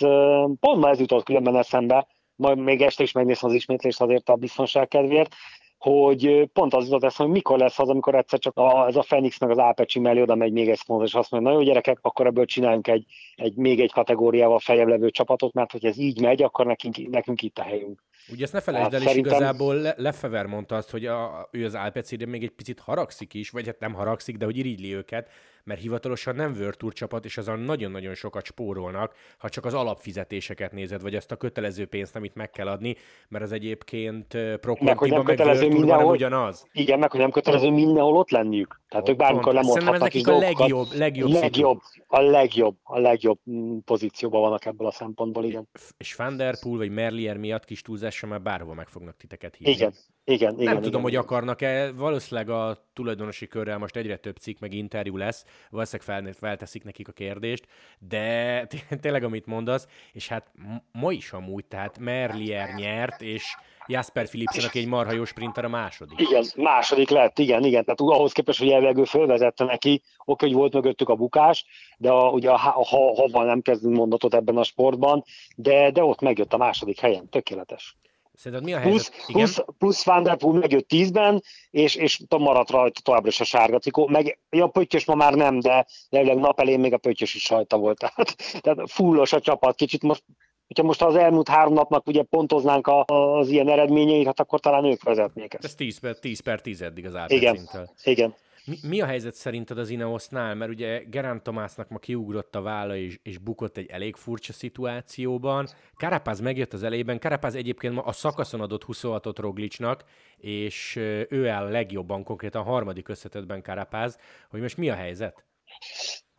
pont 0.60 0.80
ma 0.80 0.88
ez 0.88 1.00
jutott 1.00 1.24
különben 1.24 1.56
eszembe, 1.56 2.06
majd 2.36 2.58
még 2.58 2.82
este 2.82 3.02
is 3.02 3.12
megnézem 3.12 3.50
az 3.50 3.56
ismétlést 3.56 4.00
azért 4.00 4.28
a 4.28 4.36
biztonság 4.36 4.88
kedvéért, 4.88 5.34
hogy 5.78 6.48
pont 6.52 6.74
az 6.74 6.84
jutott 6.84 7.04
eszembe, 7.04 7.32
hogy 7.32 7.42
mikor 7.42 7.58
lesz 7.58 7.78
az, 7.78 7.88
amikor 7.88 8.14
egyszer 8.14 8.38
csak 8.38 8.56
a, 8.56 8.86
ez 8.86 8.96
a 8.96 9.02
Fenix 9.02 9.40
meg 9.40 9.50
az 9.50 9.58
Ápecsi 9.58 9.98
mellé 9.98 10.20
oda 10.20 10.34
megy 10.34 10.52
még 10.52 10.68
egy 10.68 10.78
szponzor, 10.78 11.06
és 11.06 11.14
azt 11.14 11.30
mondja, 11.30 11.50
na 11.50 11.58
jó 11.58 11.62
gyerekek, 11.62 11.98
akkor 12.02 12.26
ebből 12.26 12.44
csináljunk 12.44 12.88
egy, 12.88 13.04
egy 13.36 13.54
még 13.54 13.80
egy 13.80 13.92
kategóriával 13.92 14.58
feljebb 14.58 14.88
levő 14.88 15.10
csapatot, 15.10 15.52
mert 15.52 15.72
hogy 15.72 15.84
ez 15.84 15.98
így 15.98 16.20
megy, 16.20 16.42
akkor 16.42 16.66
nekünk, 16.66 16.96
nekünk 16.96 17.42
itt 17.42 17.58
a 17.58 17.62
helyünk. 17.62 18.02
Ugye 18.32 18.44
ezt 18.44 18.52
ne 18.52 18.60
felejtsd 18.60 18.92
hát 18.92 18.94
el, 18.94 19.00
és 19.00 19.08
szerintem... 19.08 19.32
igazából 19.32 19.74
Le- 19.74 19.94
Lefever 19.96 20.46
mondta 20.46 20.76
azt, 20.76 20.90
hogy 20.90 21.06
a, 21.06 21.48
ő 21.50 21.64
az 21.64 21.74
Alpecide 21.74 22.26
még 22.26 22.42
egy 22.42 22.50
picit 22.50 22.80
haragszik 22.80 23.34
is, 23.34 23.50
vagy 23.50 23.66
hát 23.66 23.80
nem 23.80 23.92
haragszik, 23.92 24.36
de 24.36 24.44
hogy 24.44 24.56
irigyli 24.56 24.94
őket, 24.94 25.28
mert 25.68 25.80
hivatalosan 25.80 26.34
nem 26.34 26.56
Tour 26.76 26.92
csapat, 26.92 27.24
és 27.24 27.36
azon 27.36 27.58
nagyon-nagyon 27.58 28.14
sokat 28.14 28.44
spórolnak, 28.44 29.14
ha 29.38 29.48
csak 29.48 29.64
az 29.64 29.74
alapfizetéseket 29.74 30.72
nézed, 30.72 31.02
vagy 31.02 31.14
azt 31.14 31.32
a 31.32 31.36
kötelező 31.36 31.86
pénzt, 31.86 32.16
amit 32.16 32.34
meg 32.34 32.50
kell 32.50 32.66
adni, 32.66 32.96
mert 33.28 33.44
az 33.44 33.52
egyébként 33.52 34.26
Prokontiban 34.60 35.24
meg, 35.24 35.38
meg 35.38 35.46
World 35.46 35.72
mindenhol, 35.72 36.12
ugyanaz. 36.12 36.66
Igen, 36.72 36.98
meg 36.98 37.10
hogy 37.10 37.20
nem 37.20 37.30
kötelező 37.30 37.70
mindenhol 37.70 38.16
ott 38.16 38.30
lenniük. 38.30 38.80
Tehát 38.88 39.08
ők 39.08 39.16
bármikor 39.16 39.52
lemondhatnak 39.54 40.14
is 40.14 40.24
a 40.24 40.38
legjobb, 40.38 40.86
legjobb, 40.94 41.30
legjobb, 41.30 41.80
a 42.06 42.20
legjobb, 42.20 42.76
a 42.82 42.98
legjobb 42.98 43.38
mm, 43.50 43.78
pozícióban 43.84 44.40
vannak 44.40 44.64
ebből 44.64 44.86
a 44.86 44.92
szempontból, 44.92 45.44
igen. 45.44 45.68
És 45.96 46.14
Van 46.14 46.36
Der 46.36 46.58
Poel 46.58 46.76
vagy 46.76 46.90
Merlier 46.90 47.36
miatt 47.36 47.64
kis 47.64 47.82
túlzással 48.18 48.28
már 48.28 48.42
bárhova 48.42 48.74
meg 48.74 48.88
fognak 48.88 49.16
titeket 49.16 49.54
hívni. 49.56 49.72
Igen, 49.72 49.92
igen, 50.24 50.52
Nem 50.54 50.60
igen, 50.60 50.74
tudom, 50.74 50.90
igen. 50.90 51.02
hogy 51.02 51.14
akarnak-e, 51.16 51.92
valószínűleg 51.92 52.50
a 52.50 52.76
tulajdonosi 52.92 53.46
körrel 53.46 53.78
most 53.78 53.96
egyre 53.96 54.16
több 54.16 54.36
cikk, 54.36 54.60
meg 54.60 54.72
interjú 54.72 55.16
lesz, 55.16 55.44
valószínűleg 55.70 56.24
fel, 56.24 56.32
felteszik 56.32 56.84
nekik 56.84 57.08
a 57.08 57.12
kérdést, 57.12 57.66
de 57.98 58.66
tényleg, 59.00 59.24
amit 59.24 59.46
mondasz, 59.46 59.86
és 60.12 60.28
hát 60.28 60.50
ma 60.92 61.12
is 61.12 61.32
amúgy, 61.32 61.64
tehát 61.64 61.98
Merlier 61.98 62.74
nyert, 62.74 63.22
és 63.22 63.56
Jasper 63.86 64.28
Philipsen, 64.28 64.64
aki 64.64 64.78
egy 64.78 64.86
marha 64.86 65.12
jó 65.12 65.24
sprinter 65.24 65.64
a 65.64 65.68
második. 65.68 66.20
Igen, 66.20 66.44
második 66.56 67.08
lett, 67.08 67.38
igen, 67.38 67.64
igen. 67.64 67.84
Tehát 67.84 68.00
ahhoz 68.00 68.32
képest, 68.32 68.58
hogy 68.58 68.70
elvegő 68.70 69.04
fölvezette 69.04 69.64
neki, 69.64 70.02
oké, 70.24 70.46
hogy 70.46 70.54
volt 70.54 70.72
mögöttük 70.72 71.08
a 71.08 71.14
bukás, 71.14 71.64
de 71.98 72.10
a, 72.10 72.30
ugye 72.30 72.50
a, 72.50 72.54
a, 72.54 72.84
ha, 72.84 73.28
ha 73.32 73.44
nem 73.44 73.60
kezdünk 73.60 73.96
mondatot 73.96 74.34
ebben 74.34 74.56
a 74.56 74.62
sportban, 74.62 75.24
de, 75.56 75.90
de 75.90 76.04
ott 76.04 76.20
megjött 76.20 76.52
a 76.52 76.56
második 76.56 77.00
helyen, 77.00 77.28
tökéletes. 77.28 77.96
Szerinted 78.38 78.66
mi 78.66 78.74
a 78.74 78.78
helyzet? 78.78 79.10
Plusz, 79.10 79.28
Igen? 79.28 79.42
plusz, 79.42 79.64
plusz 79.78 80.04
Van 80.04 80.22
Der 80.22 80.36
Poel 80.36 80.58
megjött 80.58 80.88
tízben, 80.88 81.42
és, 81.70 81.94
és 81.94 82.20
maradt 82.38 82.70
rajta 82.70 83.00
továbbra 83.00 83.28
is 83.28 83.40
a 83.40 83.44
sárga 83.44 83.78
trikó. 83.78 84.06
Meg 84.06 84.38
ja, 84.50 84.64
a 84.64 84.68
pöttyös 84.68 85.04
ma 85.04 85.14
már 85.14 85.34
nem, 85.34 85.60
de 85.60 85.86
jelenleg 86.10 86.38
nap 86.38 86.60
elén 86.60 86.80
még 86.80 86.92
a 86.92 86.98
pöttyös 86.98 87.34
is 87.34 87.50
rajta 87.50 87.76
volt. 87.76 87.98
Tehát, 88.14 88.36
tehát 88.60 88.90
fullos 88.90 89.32
a 89.32 89.40
csapat. 89.40 89.76
Kicsit 89.76 90.02
most 90.02 90.24
hogyha 90.66 90.82
most 90.82 91.02
az 91.02 91.16
elmúlt 91.16 91.48
három 91.48 91.72
napnak 91.72 92.06
ugye 92.06 92.22
pontoznánk 92.22 92.86
a, 92.86 93.04
az 93.04 93.48
ilyen 93.48 93.68
eredményeit, 93.68 94.26
hát 94.26 94.40
akkor 94.40 94.60
talán 94.60 94.84
ők 94.84 95.02
vezetnék 95.02 95.54
ezt. 95.54 95.64
Ez 95.64 95.74
10 95.74 95.98
per 95.98 96.18
10, 96.18 96.40
per 96.40 96.60
10 96.60 96.82
eddig 96.82 97.06
az 97.06 97.14
Igen, 97.26 97.68
igen. 98.04 98.34
Mi, 98.68 98.76
mi 98.88 99.00
a 99.00 99.06
helyzet 99.06 99.34
szerinted 99.34 99.78
az 99.78 99.90
Ineosnál? 99.90 100.54
Mert 100.54 100.70
ugye 100.70 101.02
Gerán 101.10 101.42
Tomásnak 101.42 101.88
ma 101.88 101.98
kiugrott 101.98 102.54
a 102.54 102.62
válla 102.62 102.96
és, 102.96 103.18
és 103.22 103.38
bukott 103.38 103.76
egy 103.76 103.90
elég 103.90 104.16
furcsa 104.16 104.52
szituációban. 104.52 105.68
Karapáz 105.96 106.40
megjött 106.40 106.72
az 106.72 106.82
elejében. 106.82 107.18
Karapáz 107.18 107.54
egyébként 107.54 107.94
ma 107.94 108.00
a 108.00 108.12
szakaszon 108.12 108.60
adott 108.60 108.84
26-ot 108.86 109.36
Roglicsnak, 109.36 110.04
és 110.36 110.96
ő 111.28 111.48
áll 111.48 111.70
legjobban, 111.70 112.24
konkrétan 112.24 112.62
a 112.62 112.70
harmadik 112.70 113.08
összetetben 113.08 113.62
Karapáz. 113.62 114.18
Hogy 114.50 114.60
most 114.60 114.76
mi 114.76 114.90
a 114.90 114.94
helyzet? 114.94 115.44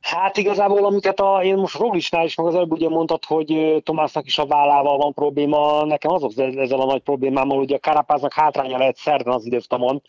Hát 0.02 0.38
igazából, 0.38 0.86
amiket 0.86 1.20
a, 1.20 1.44
én 1.44 1.56
most 1.56 1.78
Roglicsnál 1.78 2.26
is, 2.26 2.36
meg 2.36 2.46
az 2.46 2.56
előbb 2.56 2.72
ugye 2.72 2.90
mondtad, 2.90 3.26
hogy 3.26 3.82
Tomásnak 3.84 4.26
is 4.26 4.38
a 4.38 4.46
vállával 4.46 4.98
van 4.98 5.14
probléma, 5.14 5.86
nekem 5.86 6.12
az 6.12 6.40
ezzel 6.40 6.80
a 6.80 6.86
nagy 6.86 7.02
problémámmal, 7.02 7.58
hogy 7.58 7.74
a 7.74 7.80
Karapáznak 7.80 8.34
hátránya 8.34 8.78
lehet 8.78 8.96
szerdán 8.96 9.34
az 9.34 9.46
időftamon, 9.46 10.02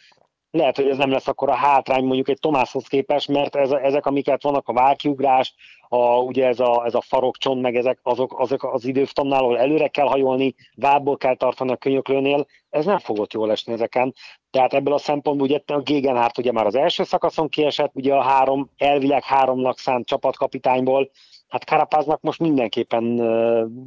lehet, 0.51 0.77
hogy 0.77 0.89
ez 0.89 0.97
nem 0.97 1.11
lesz 1.11 1.29
akkor 1.29 1.49
a 1.49 1.55
hátrány 1.55 2.05
mondjuk 2.05 2.29
egy 2.29 2.39
Tomáshoz 2.41 2.87
képest, 2.87 3.29
mert 3.29 3.57
ez, 3.57 3.71
ezek, 3.71 4.07
amiket 4.07 4.43
vannak, 4.43 4.69
a 4.69 4.73
válkiugrás, 4.73 5.55
a, 5.89 6.19
ugye 6.19 6.47
ez 6.47 6.61
a, 6.61 6.85
ez 6.85 6.95
a 6.95 7.01
farokcsont, 7.01 7.61
meg 7.61 7.77
ezek 7.77 7.99
azok, 8.03 8.39
azok 8.39 8.65
az 8.65 8.85
időftamnál, 8.85 9.43
ahol 9.43 9.59
előre 9.59 9.89
kell 9.89 10.07
hajolni, 10.07 10.55
vából 10.75 11.17
kell 11.17 11.37
tartani 11.37 11.73
a 11.73 11.77
könyöklőnél, 11.77 12.47
ez 12.71 12.85
nem 12.85 12.99
fogott 12.99 13.33
jól 13.33 13.51
esni 13.51 13.73
ezeken. 13.73 14.15
Tehát 14.51 14.75
ebből 14.75 14.95
a 14.95 14.99
szempontból 14.99 15.47
ugye 15.47 15.61
a 15.67 15.81
Gegenhárt 15.81 16.39
ugye 16.39 16.53
már 16.53 16.67
az 16.67 16.75
első 16.75 17.05
szakaszon 17.05 17.49
kiesett, 17.49 17.91
ugye 17.95 18.15
a 18.15 18.23
három, 18.23 18.71
elvileg 18.77 19.23
háromnak 19.23 19.79
szánt 19.79 20.07
csapatkapitányból, 20.07 21.11
hát 21.51 21.65
Karapáznak 21.65 22.21
most 22.21 22.41
mindenképpen 22.41 23.21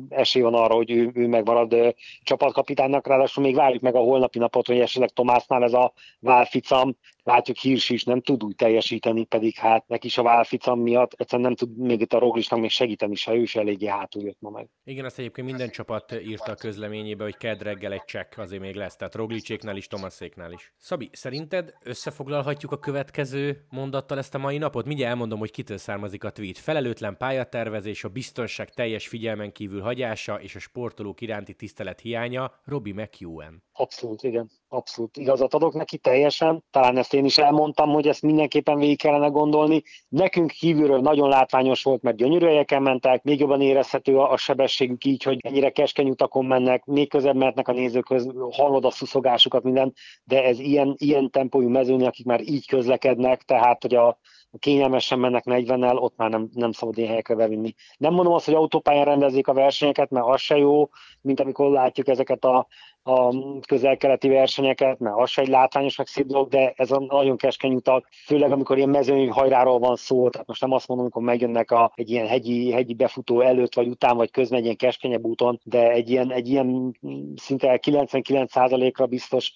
esély 0.09 0.41
van 0.41 0.53
arra, 0.53 0.73
hogy 0.73 0.91
ő, 0.91 1.11
ő 1.13 1.27
megmarad 1.27 1.95
csapatkapitánynak, 2.23 3.07
ráadásul 3.07 3.43
még 3.43 3.55
várjuk 3.55 3.81
meg 3.81 3.95
a 3.95 3.99
holnapi 3.99 4.39
napot, 4.39 4.67
hogy 4.67 4.79
esetleg 4.79 5.09
Tomásnál 5.09 5.63
ez 5.63 5.73
a 5.73 5.93
válficam 6.19 6.95
látjuk 7.23 7.57
Hírs 7.57 7.89
is 7.89 8.03
nem 8.03 8.21
tud 8.21 8.43
úgy 8.43 8.55
teljesíteni, 8.55 9.25
pedig 9.25 9.55
hát 9.55 9.87
neki 9.87 10.07
is 10.07 10.17
a 10.17 10.23
válficam 10.23 10.79
miatt 10.79 11.13
egyszerűen 11.13 11.47
nem 11.47 11.55
tud 11.55 11.77
még 11.77 12.01
itt 12.01 12.13
a 12.13 12.19
Roglisnak 12.19 12.59
még 12.59 12.69
segíteni 12.69 13.15
se, 13.15 13.33
ő 13.33 13.41
is 13.41 13.55
eléggé 13.55 13.87
hátul 13.87 14.23
jött 14.23 14.37
ma 14.39 14.49
meg. 14.49 14.69
Igen, 14.83 15.05
azt 15.05 15.19
egyébként 15.19 15.47
minden 15.47 15.69
csapat 15.69 16.11
írta 16.11 16.51
a 16.51 16.55
közleményébe, 16.55 17.23
hogy 17.23 17.37
kedd 17.37 17.63
reggel 17.63 17.91
egy 17.91 18.05
csekk 18.05 18.37
azért 18.37 18.61
még 18.61 18.75
lesz, 18.75 18.95
tehát 18.95 19.15
Roglicséknál 19.15 19.77
is, 19.77 19.87
Tomaszéknál 19.87 20.51
is. 20.51 20.73
Szabi, 20.77 21.09
szerinted 21.11 21.73
összefoglalhatjuk 21.83 22.71
a 22.71 22.79
következő 22.79 23.65
mondattal 23.69 24.17
ezt 24.17 24.35
a 24.35 24.37
mai 24.37 24.57
napot? 24.57 24.85
Mindjárt 24.85 25.11
elmondom, 25.11 25.39
hogy 25.39 25.51
kitől 25.51 25.77
származik 25.77 26.23
a 26.23 26.31
tweet. 26.31 26.57
Felelőtlen 26.57 27.17
pályatervezés, 27.17 28.03
a 28.03 28.09
biztonság 28.09 28.69
teljes 28.69 29.07
figyelmen 29.07 29.51
kívül 29.51 29.81
hagyása 29.81 30.41
és 30.41 30.55
a 30.55 30.59
sportolók 30.59 31.21
iránti 31.21 31.53
tisztelet 31.53 31.99
hiánya, 31.99 32.59
Robi 32.63 32.91
McEwen. 32.91 33.63
Abszolút, 33.71 34.23
igen. 34.23 34.49
Abszolút 34.73 35.17
igazat 35.17 35.53
adok 35.53 35.73
neki 35.73 35.97
teljesen. 35.97 36.63
Talán 36.71 36.97
ezt 36.97 37.13
én 37.13 37.25
is 37.25 37.37
elmondtam, 37.37 37.89
hogy 37.89 38.07
ezt 38.07 38.21
mindenképpen 38.21 38.77
végig 38.77 38.97
kellene 38.97 39.27
gondolni. 39.27 39.83
Nekünk 40.07 40.51
kívülről 40.51 40.99
nagyon 40.99 41.29
látványos 41.29 41.83
volt, 41.83 42.01
mert 42.01 42.17
gyönyörű 42.17 42.45
helyeken 42.45 42.81
mentek, 42.81 43.23
még 43.23 43.39
jobban 43.39 43.61
érezhető 43.61 44.17
a, 44.17 44.37
sebességük 44.37 45.05
így, 45.05 45.23
hogy 45.23 45.37
ennyire 45.41 45.69
keskeny 45.69 46.09
utakon 46.09 46.45
mennek, 46.45 46.85
még 46.85 47.09
közebb 47.09 47.35
mehetnek 47.35 47.67
a 47.67 47.71
nézőköz, 47.71 48.31
hallod 48.51 48.85
a 48.85 48.91
szuszogásukat, 48.91 49.63
minden, 49.63 49.93
de 50.23 50.43
ez 50.43 50.59
ilyen, 50.59 50.95
ilyen 50.97 51.29
tempójú 51.29 51.69
mezőn, 51.69 52.05
akik 52.05 52.25
már 52.25 52.41
így 52.41 52.67
közlekednek, 52.67 53.41
tehát 53.41 53.81
hogy 53.81 53.95
a, 53.95 54.19
kényelmesen 54.59 55.19
mennek 55.19 55.43
40-nel, 55.45 56.01
ott 56.01 56.17
már 56.17 56.29
nem, 56.29 56.49
nem 56.53 56.71
szabad 56.71 56.97
ilyen 56.97 57.09
helyekre 57.09 57.35
bevinni. 57.35 57.73
Nem 57.97 58.13
mondom 58.13 58.33
azt, 58.33 58.45
hogy 58.45 58.53
autópályán 58.53 59.05
rendezik 59.05 59.47
a 59.47 59.53
versenyeket, 59.53 60.09
mert 60.09 60.25
az 60.25 60.41
se 60.41 60.57
jó, 60.57 60.89
mint 61.21 61.39
amikor 61.39 61.71
látjuk 61.71 62.07
ezeket 62.07 62.45
a, 62.45 62.67
a 63.03 63.33
közel-keleti 63.67 64.27
versenyeket, 64.27 64.99
mert 64.99 65.15
az 65.17 65.29
se 65.29 65.41
egy 65.41 65.47
látványos 65.47 65.97
meg 65.97 66.07
szép 66.07 66.25
dolog, 66.25 66.49
de 66.49 66.73
ez 66.75 66.91
a 66.91 66.99
nagyon 66.99 67.37
keskeny 67.37 67.73
utak, 67.73 68.07
főleg 68.25 68.51
amikor 68.51 68.77
ilyen 68.77 68.89
mezőny 68.89 69.29
hajráról 69.29 69.79
van 69.79 69.95
szó, 69.95 70.29
tehát 70.29 70.47
most 70.47 70.61
nem 70.61 70.71
azt 70.71 70.87
mondom, 70.87 71.05
amikor 71.05 71.23
megjönnek 71.23 71.71
a, 71.71 71.91
egy 71.95 72.09
ilyen 72.09 72.27
hegyi, 72.27 72.71
hegyi 72.71 72.93
befutó 72.93 73.41
előtt, 73.41 73.75
vagy 73.75 73.87
után, 73.87 74.17
vagy 74.17 74.31
közben 74.31 74.57
egy 74.57 74.63
ilyen 74.63 74.77
keskenyebb 74.77 75.23
úton, 75.23 75.59
de 75.63 75.91
egy 75.91 76.09
ilyen, 76.09 76.31
egy 76.31 76.47
ilyen 76.47 76.97
szinte 77.35 77.79
99%-ra 77.83 79.05
biztos 79.05 79.53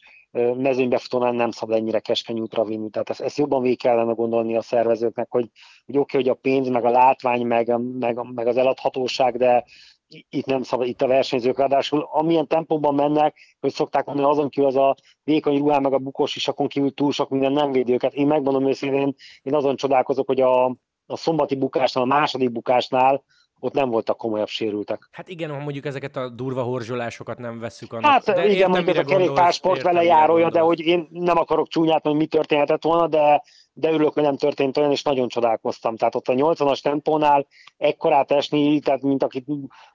mezőnybefutónál 0.58 1.32
nem 1.32 1.52
szabad 1.52 1.78
ennyire 1.78 2.00
keskeny 2.00 2.39
útra 2.39 2.63
vinni. 2.63 2.89
Tehát 2.89 3.10
ezt, 3.10 3.21
ezt 3.21 3.38
jobban 3.38 3.62
végig 3.62 3.80
kellene 3.80 4.13
gondolni 4.13 4.56
a 4.56 4.62
szervezőknek, 4.62 5.28
hogy, 5.30 5.50
hogy 5.86 5.97
oké, 5.97 6.17
okay, 6.17 6.21
hogy 6.21 6.30
a 6.30 6.39
pénz, 6.41 6.67
meg 6.67 6.86
a 6.86 6.89
látvány, 6.89 7.45
meg, 7.45 7.80
meg, 8.00 8.34
meg 8.34 8.47
az 8.47 8.58
eladhatóság, 8.58 9.38
de 9.38 9.65
itt 10.30 10.45
nem 10.45 10.62
szabad, 10.62 10.88
itt 10.88 11.02
a 11.02 11.08
versenyzők 11.08 11.58
ráadásul 11.58 12.08
amilyen 12.12 12.47
tempóban 12.47 12.95
mennek, 12.95 13.38
hogy 13.60 13.71
szokták 13.71 14.06
mondani, 14.06 14.30
azon 14.30 14.50
kívül 14.50 14.69
az 14.69 14.76
a 14.76 14.95
vékony 15.23 15.58
ruhán, 15.58 15.82
meg 15.82 15.93
a 15.93 15.97
bukós 15.97 16.36
is, 16.36 16.47
akon 16.47 16.67
kívül 16.67 16.93
túl 16.93 17.12
sok 17.12 17.30
minden 17.30 17.52
nem 17.52 17.71
védi 17.71 17.93
őket. 17.93 18.13
Én 18.13 18.28
megmondom 18.28 18.67
őszintén, 18.67 19.15
én 19.41 19.56
azon 19.56 19.76
csodálkozok, 19.76 20.28
hogy 20.28 20.41
a, 20.41 20.65
a 21.06 21.15
szombati 21.15 21.56
bukásnál, 21.56 22.04
a 22.04 22.08
második 22.08 22.52
bukásnál 22.52 23.23
ott 23.60 23.74
nem 23.74 23.89
voltak 23.89 24.17
komolyabb 24.17 24.48
sérültek. 24.48 25.08
Hát 25.12 25.30
igen, 25.30 25.50
ha 25.50 25.58
mondjuk 25.58 25.86
ezeket 25.86 26.15
a 26.15 26.30
durva 26.30 26.62
horzsolásokat 26.62 27.38
nem 27.38 27.60
vesszük 27.60 27.93
annak. 27.93 28.12
Hát 28.12 28.26
de 28.26 28.48
igen, 28.48 28.70
mondjuk 28.70 28.98
a 28.98 29.04
kerékpársport 29.04 29.82
vele 29.82 30.04
járója, 30.04 30.50
de 30.50 30.60
hogy 30.60 30.80
én 30.80 31.08
nem 31.12 31.38
akarok 31.38 31.67
csúnyát, 31.67 32.04
hogy 32.04 32.15
mi 32.15 32.26
történhetett 32.26 32.84
volna, 32.84 33.08
de, 33.08 33.43
de 33.74 33.91
örülök, 33.91 34.13
hogy 34.13 34.24
nem 34.24 34.38
történt 34.38 34.78
olyan, 34.78 34.91
és 34.91 35.04
nagyon 35.04 35.28
csodálkoztam. 35.28 35.96
Tehát 35.96 36.15
ott 36.15 36.28
a 36.28 36.34
80-as 36.34 36.82
tempónál 36.82 37.48
ekkorát 37.78 38.32
esni, 38.32 38.80
tehát 38.80 39.02
mint 39.02 39.24
akit 39.24 39.46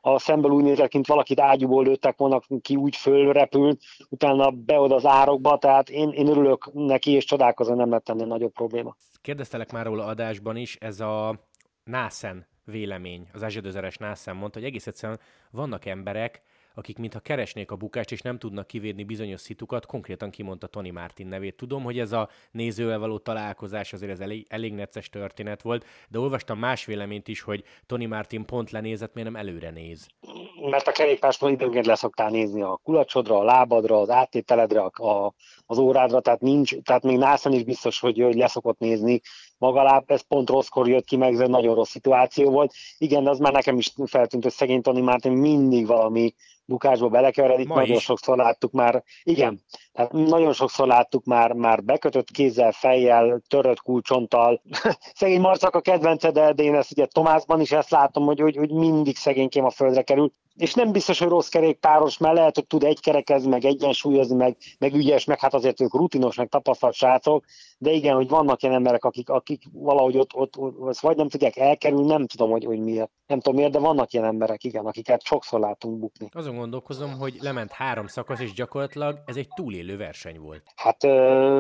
a 0.01 0.18
szemből 0.18 0.51
úgy 0.51 0.64
nézett, 0.64 0.92
mint 0.92 1.07
valakit 1.07 1.40
ágyúból 1.40 1.85
lőttek 1.85 2.16
volna, 2.16 2.40
ki 2.61 2.77
úgy 2.77 2.96
fölrepült, 2.96 3.81
utána 4.09 4.51
beod 4.51 4.92
az 4.92 5.07
árokba, 5.07 5.59
tehát 5.59 5.88
én, 5.88 6.11
én 6.11 6.29
örülök 6.29 6.70
neki, 6.72 7.11
és 7.11 7.25
csodálkozom, 7.25 7.77
nem 7.77 7.90
lett 7.90 8.09
ennél 8.09 8.27
nagyobb 8.27 8.53
probléma. 8.53 8.96
Kérdeztelek 9.20 9.72
már 9.72 9.87
róla 9.87 10.05
adásban 10.05 10.57
is, 10.57 10.77
ez 10.81 11.01
a 11.01 11.40
Nászen 11.85 12.46
vélemény, 12.72 13.28
az 13.32 13.42
Azsadözeres 13.42 13.96
Nászen 13.96 14.37
mondta, 14.37 14.58
hogy 14.58 14.68
egész 14.68 14.87
egyszerűen 14.87 15.20
vannak 15.50 15.87
emberek, 15.87 16.42
akik 16.74 16.98
mintha 16.98 17.20
keresnék 17.20 17.70
a 17.70 17.76
bukást, 17.76 18.12
és 18.12 18.20
nem 18.20 18.38
tudnak 18.38 18.66
kivédni 18.66 19.04
bizonyos 19.04 19.40
szitukat, 19.40 19.87
konkrétan 19.87 20.30
kimondta 20.30 20.66
Tony 20.66 20.92
Martin 20.92 21.26
nevét. 21.26 21.56
Tudom, 21.56 21.82
hogy 21.82 21.98
ez 21.98 22.12
a 22.12 22.28
nézővel 22.50 22.98
való 22.98 23.18
találkozás 23.18 23.92
azért 23.92 24.12
ez 24.12 24.20
elég, 24.20 24.46
elég 24.48 24.72
necces 24.72 25.08
történet 25.08 25.62
volt, 25.62 25.87
de 26.08 26.18
olvastam 26.18 26.58
más 26.58 26.85
véleményt 26.85 27.28
is, 27.28 27.40
hogy 27.40 27.64
Tony 27.87 28.08
Martin 28.08 28.44
pont 28.44 28.70
lenézett, 28.70 29.14
miért 29.14 29.30
nem 29.30 29.40
előre 29.40 29.70
néz. 29.70 30.08
Mert 30.70 30.87
a 30.87 30.92
kerékpárstól 30.92 31.50
időnként 31.50 31.87
leszoktál 31.87 32.30
nézni 32.30 32.62
a 32.62 32.80
kulacsodra, 32.82 33.38
a 33.38 33.44
lábadra, 33.44 34.00
az 34.00 34.11
áttételedre, 34.11 34.80
a, 34.80 35.35
az 35.66 35.78
órádra, 35.78 36.20
tehát 36.20 36.40
nincs, 36.40 36.76
tehát 36.82 37.02
még 37.02 37.18
Nászan 37.18 37.52
is 37.52 37.64
biztos, 37.64 38.00
hogy, 38.00 38.18
hogy 38.18 38.35
leszokott 38.35 38.78
nézni 38.78 39.20
maga 39.62 40.03
ez 40.07 40.20
pont 40.20 40.51
rosszkor 40.51 40.88
jött 40.88 41.05
ki, 41.05 41.16
meg 41.16 41.33
ez 41.33 41.40
egy 41.40 41.48
nagyon 41.48 41.75
rossz 41.75 41.90
szituáció 41.90 42.51
volt. 42.51 42.72
Igen, 42.98 43.25
de 43.25 43.31
az 43.31 43.38
már 43.38 43.53
nekem 43.53 43.77
is 43.79 43.92
feltűnt, 44.05 44.42
hogy 44.42 44.53
szegény 44.53 44.83
Tony 44.83 45.03
Martin 45.03 45.33
mindig 45.33 45.87
valami 45.87 46.35
bukásba 46.64 47.09
belekeveredik, 47.09 47.68
Ma 47.68 47.75
nagyon 47.75 47.96
is. 47.96 48.03
sokszor 48.03 48.37
láttuk 48.37 48.72
már, 48.72 49.03
igen, 49.22 49.61
tehát 49.92 50.12
nagyon 50.12 50.53
sokszor 50.53 50.87
láttuk 50.87 51.25
már, 51.25 51.53
már 51.53 51.83
bekötött 51.85 52.31
kézzel, 52.31 52.72
fejjel, 52.72 53.40
törött 53.48 53.81
kulcsonttal. 53.81 54.62
Szegény 55.14 55.40
Marcak 55.40 55.75
a 55.75 55.81
kedvence, 55.81 56.31
de, 56.31 56.53
de 56.53 56.62
én 56.62 56.75
ezt 56.75 56.92
ugye 56.92 57.07
Tomásban 57.07 57.61
is 57.61 57.72
ezt 57.72 57.90
látom, 57.90 58.25
hogy, 58.25 58.40
hogy, 58.40 58.57
hogy 58.57 58.70
mindig 58.70 59.16
szegénykém 59.16 59.64
a 59.64 59.70
földre 59.70 60.03
kerül 60.03 60.33
és 60.56 60.74
nem 60.74 60.92
biztos, 60.92 61.18
hogy 61.18 61.28
rossz 61.28 61.48
kerékpáros, 61.48 62.18
mert 62.18 62.34
lehet, 62.34 62.54
hogy 62.54 62.66
tud 62.66 62.82
egykerekezni, 62.82 63.48
meg 63.48 63.64
egyensúlyozni, 63.64 64.36
meg, 64.36 64.56
meg 64.78 64.94
ügyes, 64.94 65.24
meg 65.24 65.40
hát 65.40 65.54
azért 65.54 65.80
ők 65.80 65.94
rutinos, 65.94 66.36
meg 66.36 66.48
tapasztalt 66.48 66.94
srácok, 66.94 67.44
de 67.78 67.90
igen, 67.90 68.14
hogy 68.14 68.28
vannak 68.28 68.62
ilyen 68.62 68.74
emberek, 68.74 69.04
akik, 69.04 69.28
akik 69.28 69.62
valahogy 69.72 70.16
ott, 70.16 70.34
ott, 70.34 70.58
ott 70.58 70.98
vagy 70.98 71.16
nem 71.16 71.28
tudják 71.28 71.56
elkerülni, 71.56 72.06
nem 72.06 72.26
tudom, 72.26 72.50
hogy, 72.50 72.64
hogy 72.64 72.78
miért. 72.78 73.10
Nem 73.26 73.40
tudom 73.40 73.58
miért, 73.58 73.72
de 73.72 73.78
vannak 73.78 74.12
ilyen 74.12 74.24
emberek, 74.24 74.64
igen, 74.64 74.86
akiket 74.86 75.22
sokszor 75.22 75.60
látunk 75.60 75.98
bukni. 75.98 76.28
Azon 76.32 76.56
gondolkozom, 76.56 77.12
hogy 77.18 77.36
lement 77.40 77.72
három 77.72 78.06
szakasz, 78.06 78.40
és 78.40 78.52
gyakorlatilag 78.52 79.18
ez 79.26 79.36
egy 79.36 79.48
túlélő 79.54 79.96
verseny 79.96 80.38
volt. 80.38 80.62
Hát 80.74 81.02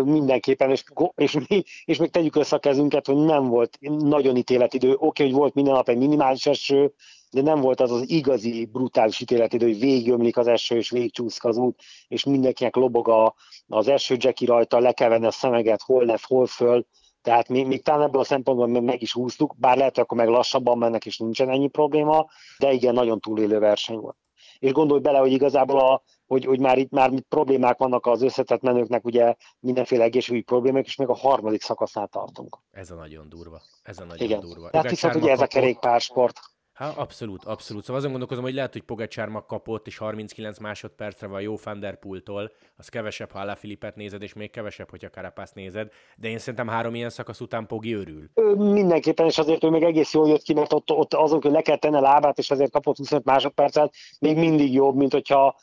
mindenképpen, 0.04 0.70
és, 0.70 0.84
és, 1.14 1.38
mi, 1.48 1.62
és 1.84 1.98
még 1.98 2.10
tegyük 2.10 2.36
össze 2.36 2.56
a 2.56 2.58
kezünket, 2.58 3.06
hogy 3.06 3.16
nem 3.16 3.48
volt 3.48 3.78
nagyon 3.80 4.36
ítéletidő. 4.36 4.94
Oké, 4.98 5.22
hogy 5.22 5.32
volt 5.32 5.54
minden 5.54 5.74
nap 5.74 5.88
egy 5.88 5.98
minimális 5.98 6.46
eső, 6.46 6.92
de 7.32 7.42
nem 7.42 7.60
volt 7.60 7.80
az 7.80 7.90
az 7.90 8.10
igazi 8.10 8.64
brutális 8.64 9.20
ítéletidő, 9.20 9.66
hogy 9.66 9.78
végigömlik 9.78 10.36
az 10.36 10.46
eső, 10.46 10.76
és 10.76 10.90
végigcsúszik 10.90 11.44
az 11.44 11.56
út, 11.56 11.80
és 12.08 12.24
mindenkinek 12.24 12.76
lobog 12.76 13.08
a, 13.08 13.34
az 13.66 13.88
eső 13.88 14.16
Jackie 14.18 14.48
rajta, 14.48 14.78
le 14.78 14.92
kell 14.92 15.08
venni 15.08 15.26
a 15.26 15.30
szemeget, 15.30 15.82
hol 15.82 16.04
lef, 16.04 16.24
hol 16.26 16.46
föl, 16.46 16.86
tehát 17.22 17.48
még, 17.48 17.66
még 17.66 17.82
talán 17.82 18.02
ebből 18.02 18.20
a 18.20 18.24
szempontból 18.24 18.80
meg 18.80 19.02
is 19.02 19.12
húztuk, 19.12 19.54
bár 19.58 19.76
lehet, 19.76 19.94
hogy 19.94 20.04
akkor 20.04 20.16
meg 20.16 20.28
lassabban 20.28 20.78
mennek, 20.78 21.06
és 21.06 21.18
nincsen 21.18 21.50
ennyi 21.50 21.68
probléma, 21.68 22.26
de 22.58 22.72
igen, 22.72 22.94
nagyon 22.94 23.20
túlélő 23.20 23.58
verseny 23.58 23.96
volt. 23.96 24.16
És 24.58 24.72
gondolj 24.72 25.00
bele, 25.00 25.18
hogy 25.18 25.32
igazából 25.32 25.78
a, 25.80 26.02
hogy, 26.26 26.44
hogy 26.44 26.60
már 26.60 26.78
itt 26.78 26.90
már 26.90 27.10
mit 27.10 27.26
problémák 27.28 27.78
vannak 27.78 28.06
az 28.06 28.22
összetett 28.22 28.60
menőknek, 28.60 29.04
ugye 29.04 29.34
mindenféle 29.60 30.04
egészségügyi 30.04 30.44
problémák, 30.44 30.86
és 30.86 30.96
még 30.96 31.08
a 31.08 31.14
harmadik 31.14 31.62
szakasznál 31.62 32.06
tartunk. 32.06 32.58
Ez 32.70 32.90
a 32.90 32.94
nagyon 32.94 33.28
durva. 33.28 33.62
Ez 33.82 33.98
a 33.98 34.04
nagyon 34.04 34.26
Igen. 34.26 34.40
durva. 34.40 34.70
Tehát 34.70 34.90
viszont 34.90 35.14
ugye 35.14 35.30
ez 35.30 35.40
a 35.40 35.46
kerékpársport. 35.46 36.40
Hát 36.72 36.96
abszolút, 36.96 37.44
abszolút. 37.44 37.82
Szóval 37.82 37.96
azon 37.96 38.10
gondolkozom, 38.10 38.44
hogy 38.44 38.54
lehet, 38.54 38.72
hogy 38.72 38.82
Pogacsár 38.82 39.28
kapott, 39.46 39.86
és 39.86 39.98
39 39.98 40.58
másodpercre 40.58 41.26
van 41.26 41.40
jó 41.40 41.56
Fanderpultól, 41.56 42.52
az 42.76 42.88
kevesebb, 42.88 43.30
ha 43.30 43.38
Alaphilippet 43.38 43.96
nézed, 43.96 44.22
és 44.22 44.32
még 44.32 44.50
kevesebb, 44.50 44.90
hogyha 44.90 45.10
Karapász 45.10 45.52
nézed, 45.52 45.92
de 46.16 46.28
én 46.28 46.38
szerintem 46.38 46.68
három 46.68 46.94
ilyen 46.94 47.10
szakasz 47.10 47.40
után 47.40 47.66
Pogi 47.66 47.92
örül. 47.92 48.30
Ő, 48.34 48.54
mindenképpen, 48.54 49.26
és 49.26 49.38
azért 49.38 49.64
ő 49.64 49.68
még 49.68 49.82
egész 49.82 50.12
jól 50.12 50.28
jött 50.28 50.42
ki, 50.42 50.54
mert 50.54 50.72
ott, 50.72 50.90
ott 50.90 51.14
azon, 51.14 51.40
hogy 51.42 51.50
le 51.50 51.62
kell 51.62 51.76
tenni 51.76 51.96
a 51.96 52.00
lábát, 52.00 52.38
és 52.38 52.50
azért 52.50 52.70
kapott 52.70 52.96
25 52.96 53.24
másodpercet, 53.24 53.94
még 54.20 54.36
mindig 54.36 54.72
jobb, 54.72 54.96
mint 54.96 55.12
hogyha 55.12 55.56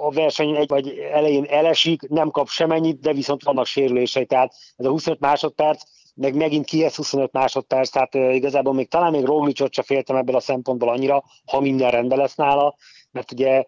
a 0.00 0.10
verseny 0.10 0.56
egy 0.56 0.68
vagy 0.68 0.88
elején 1.12 1.44
elesik, 1.44 2.08
nem 2.08 2.30
kap 2.30 2.48
semennyit, 2.48 3.00
de 3.00 3.12
viszont 3.12 3.42
vannak 3.42 3.66
sérülései, 3.66 4.26
tehát 4.26 4.54
ez 4.76 4.86
a 4.86 4.90
25 4.90 5.20
másodperc 5.20 5.82
meg 6.20 6.36
megint 6.36 6.64
kiesz 6.64 6.96
25 6.96 7.32
másodperc, 7.32 7.90
tehát 7.90 8.14
igazából 8.14 8.74
még 8.74 8.88
talán 8.88 9.10
még 9.10 9.24
Roglicot 9.24 9.72
se 9.72 9.82
féltem 9.82 10.16
ebből 10.16 10.36
a 10.36 10.40
szempontból 10.40 10.88
annyira, 10.88 11.24
ha 11.46 11.60
minden 11.60 11.90
rendben 11.90 12.18
lesz 12.18 12.34
nála, 12.34 12.76
mert 13.10 13.32
ugye 13.32 13.64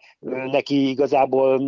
neki 0.51 0.88
igazából 0.88 1.59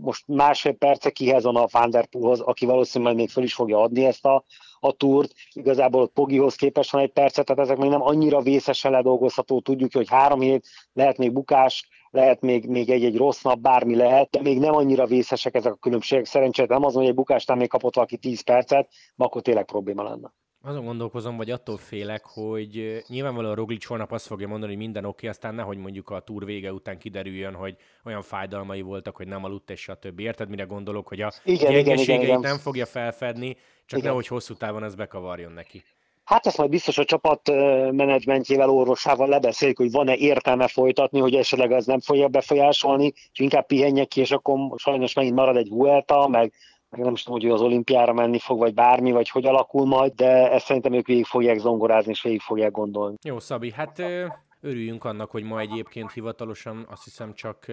most 0.00 0.24
másfél 0.26 0.72
perce 0.72 1.10
kihez 1.10 1.44
van 1.44 1.56
a 1.56 1.66
Vanderpoolhoz, 1.70 2.40
aki 2.40 2.66
valószínűleg 2.66 3.14
még 3.14 3.30
fel 3.30 3.42
is 3.42 3.54
fogja 3.54 3.80
adni 3.80 4.04
ezt 4.04 4.26
a, 4.26 4.44
a 4.80 4.92
túrt. 4.92 5.32
Igazából 5.52 6.08
Pogihoz 6.08 6.54
képest 6.54 6.92
van 6.92 7.02
egy 7.02 7.12
percet, 7.12 7.46
tehát 7.46 7.62
ezek 7.62 7.76
még 7.76 7.90
nem 7.90 8.02
annyira 8.02 8.40
vészesen 8.40 8.90
ledolgozható. 8.90 9.60
Tudjuk, 9.60 9.92
hogy 9.92 10.08
három 10.08 10.40
hét 10.40 10.66
lehet 10.92 11.18
még 11.18 11.32
bukás, 11.32 11.88
lehet 12.12 12.40
még, 12.40 12.66
még 12.68 12.90
egy-egy 12.90 13.16
rossz 13.16 13.42
nap, 13.42 13.58
bármi 13.58 13.94
lehet, 13.96 14.30
de 14.30 14.40
még 14.40 14.58
nem 14.58 14.74
annyira 14.74 15.06
vészesek 15.06 15.54
ezek 15.54 15.72
a 15.72 15.76
különbségek. 15.76 16.24
Szerencsére 16.24 16.74
nem 16.74 16.84
az, 16.84 16.94
hogy 16.94 17.06
egy 17.06 17.14
bukásnál 17.14 17.56
még 17.56 17.68
kapott 17.68 17.94
valaki 17.94 18.16
10 18.16 18.40
percet, 18.40 18.88
akkor 19.16 19.42
tényleg 19.42 19.64
probléma 19.64 20.02
lenne. 20.02 20.32
Azon 20.64 20.84
gondolkozom, 20.84 21.36
vagy 21.36 21.50
attól 21.50 21.76
félek, 21.76 22.24
hogy 22.24 23.02
nyilvánvalóan 23.08 23.54
Roglic 23.54 23.86
holnap 23.86 24.12
azt 24.12 24.26
fogja 24.26 24.48
mondani, 24.48 24.72
hogy 24.72 24.80
minden 24.80 25.04
oké, 25.04 25.26
aztán 25.26 25.54
nehogy 25.54 25.78
mondjuk 25.78 26.10
a 26.10 26.20
túr 26.20 26.44
vége 26.44 26.72
után 26.72 26.98
kiderüljön, 26.98 27.54
hogy 27.54 27.76
olyan 28.04 28.22
fájdalmai 28.22 28.80
voltak, 28.80 29.16
hogy 29.16 29.26
nem 29.26 29.44
aludt, 29.44 29.70
és 29.70 29.80
stb. 29.80 30.20
Érted, 30.20 30.48
mire 30.48 30.64
gondolok, 30.64 31.08
hogy 31.08 31.20
a 31.20 31.32
igen, 31.44 31.72
gyengeségeit 31.72 32.00
igen, 32.00 32.20
igen, 32.20 32.38
igen. 32.38 32.40
nem 32.40 32.58
fogja 32.58 32.86
felfedni, 32.86 33.56
csak 33.86 33.98
igen. 33.98 34.10
nehogy 34.10 34.26
hosszú 34.26 34.54
távon 34.54 34.84
ez 34.84 34.94
bekavarjon 34.94 35.52
neki. 35.52 35.82
Hát 36.32 36.46
ezt 36.46 36.58
majd 36.58 36.70
biztos 36.70 36.98
a 36.98 37.04
csapat 37.04 37.48
menedzsmentjével, 37.90 38.70
orvosával 38.70 39.28
lebeszéljük, 39.28 39.78
hogy 39.78 39.90
van-e 39.90 40.14
értelme 40.14 40.66
folytatni, 40.66 41.20
hogy 41.20 41.34
esetleg 41.34 41.72
ez 41.72 41.86
nem 41.86 42.00
fogja 42.00 42.28
befolyásolni, 42.28 43.12
és 43.32 43.38
inkább 43.38 43.66
pihenjek 43.66 44.08
ki, 44.08 44.20
és 44.20 44.30
akkor 44.30 44.58
sajnos 44.76 45.14
megint 45.14 45.34
marad 45.34 45.56
egy 45.56 45.68
Vuelta, 45.68 46.28
meg, 46.28 46.52
meg 46.88 47.00
nem 47.00 47.12
is 47.12 47.22
tudom, 47.22 47.40
hogy 47.40 47.50
az 47.50 47.60
olimpiára 47.60 48.12
menni 48.12 48.38
fog, 48.38 48.58
vagy 48.58 48.74
bármi, 48.74 49.12
vagy 49.12 49.28
hogy 49.28 49.46
alakul 49.46 49.86
majd, 49.86 50.12
de 50.12 50.50
ezt 50.50 50.64
szerintem 50.64 50.92
ők 50.92 51.06
végig 51.06 51.24
fogják 51.24 51.58
zongorázni, 51.58 52.10
és 52.10 52.22
végig 52.22 52.40
fogják 52.40 52.70
gondolni. 52.70 53.16
Jó, 53.22 53.38
Szabi, 53.38 53.72
hát 53.72 54.02
örüljünk 54.60 55.04
annak, 55.04 55.30
hogy 55.30 55.42
ma 55.42 55.60
egyébként 55.60 56.12
hivatalosan 56.12 56.86
azt 56.90 57.04
hiszem 57.04 57.34
csak 57.34 57.66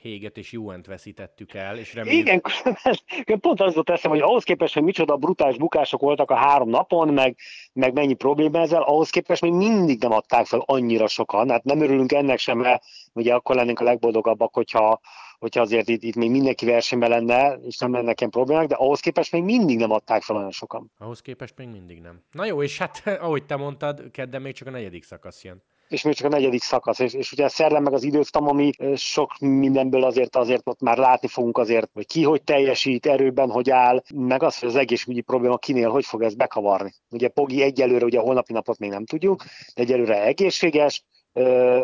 Héget 0.00 0.36
és 0.36 0.52
Juent 0.52 0.86
veszítettük 0.86 1.54
el, 1.54 1.78
és 1.78 1.94
reméljük... 1.94 2.26
Igen, 2.26 3.40
pont 3.40 3.60
az 3.60 3.74
volt 3.74 3.90
eszem, 3.90 4.10
hogy 4.10 4.20
ahhoz 4.20 4.44
képest, 4.44 4.74
hogy 4.74 4.82
micsoda 4.82 5.16
brutális 5.16 5.56
bukások 5.56 6.00
voltak 6.00 6.30
a 6.30 6.34
három 6.34 6.68
napon, 6.68 7.08
meg, 7.08 7.36
meg 7.72 7.92
mennyi 7.92 8.14
probléma 8.14 8.58
ezzel, 8.58 8.82
ahhoz 8.82 9.10
képest 9.10 9.42
még 9.42 9.52
mindig 9.52 10.00
nem 10.00 10.12
adták 10.12 10.46
fel 10.46 10.62
annyira 10.66 11.06
sokan. 11.06 11.50
Hát 11.50 11.64
nem 11.64 11.80
örülünk 11.80 12.12
ennek 12.12 12.38
sem, 12.38 12.58
mert 12.58 12.84
ugye 13.12 13.34
akkor 13.34 13.54
lennénk 13.54 13.80
a 13.80 13.84
legboldogabbak, 13.84 14.54
hogyha, 14.54 15.00
hogyha 15.38 15.60
azért 15.60 15.88
itt, 15.88 16.02
itt 16.02 16.16
még 16.16 16.30
mindenki 16.30 16.66
versenyben 16.66 17.10
lenne, 17.10 17.58
és 17.62 17.78
nem 17.78 17.92
lenne 17.92 18.04
nekem 18.04 18.30
problémák, 18.30 18.66
de 18.66 18.74
ahhoz 18.74 19.00
képest 19.00 19.32
még 19.32 19.42
mindig 19.42 19.78
nem 19.78 19.90
adták 19.90 20.22
fel 20.22 20.36
olyan 20.36 20.50
sokan. 20.50 20.90
Ahhoz 20.98 21.20
képest 21.20 21.56
még 21.56 21.68
mindig 21.68 22.00
nem. 22.00 22.22
Na 22.30 22.44
jó, 22.44 22.62
és 22.62 22.78
hát 22.78 23.02
ahogy 23.26 23.46
te 23.46 23.56
mondtad, 23.56 24.10
kedden 24.10 24.42
még 24.42 24.54
csak 24.54 24.68
a 24.68 24.70
negyedik 24.70 25.04
szakasz 25.04 25.44
jön 25.44 25.62
és 25.88 26.02
még 26.02 26.14
csak 26.14 26.26
a 26.26 26.36
negyedik 26.36 26.62
szakasz, 26.62 26.98
és, 26.98 27.14
és 27.14 27.32
ugye 27.32 27.48
szerdán 27.48 27.82
meg 27.82 27.92
az 27.92 28.02
időtam, 28.02 28.48
ami 28.48 28.70
sok 28.94 29.38
mindenből 29.38 30.04
azért 30.04 30.36
azért 30.36 30.68
ott 30.68 30.80
már 30.80 30.98
látni 30.98 31.28
fogunk 31.28 31.58
azért, 31.58 31.90
hogy 31.92 32.06
ki 32.06 32.22
hogy 32.22 32.42
teljesít, 32.42 33.06
erőben 33.06 33.50
hogy 33.50 33.70
áll, 33.70 34.02
meg 34.14 34.42
az, 34.42 34.58
hogy 34.58 34.68
az 34.68 34.76
egészségügyi 34.76 35.20
probléma 35.20 35.56
kinél 35.56 35.90
hogy 35.90 36.04
fog 36.04 36.22
ez 36.22 36.34
bekavarni. 36.34 36.92
Ugye 37.10 37.28
Pogi 37.28 37.62
egyelőre, 37.62 38.04
ugye 38.04 38.18
a 38.18 38.22
holnapi 38.22 38.52
napot 38.52 38.78
még 38.78 38.90
nem 38.90 39.04
tudjuk, 39.04 39.44
egyelőre 39.74 40.22
egészséges, 40.22 41.04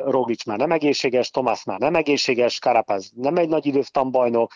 Roglic 0.04 0.44
már 0.44 0.58
nem 0.58 0.70
egészséges, 0.70 1.30
Tomás 1.30 1.64
már 1.64 1.78
nem 1.78 1.94
egészséges, 1.94 2.58
Karapaz 2.58 3.12
nem 3.14 3.36
egy 3.36 3.48
nagy 3.48 3.66
időftam 3.66 4.10
bajnok, 4.10 4.52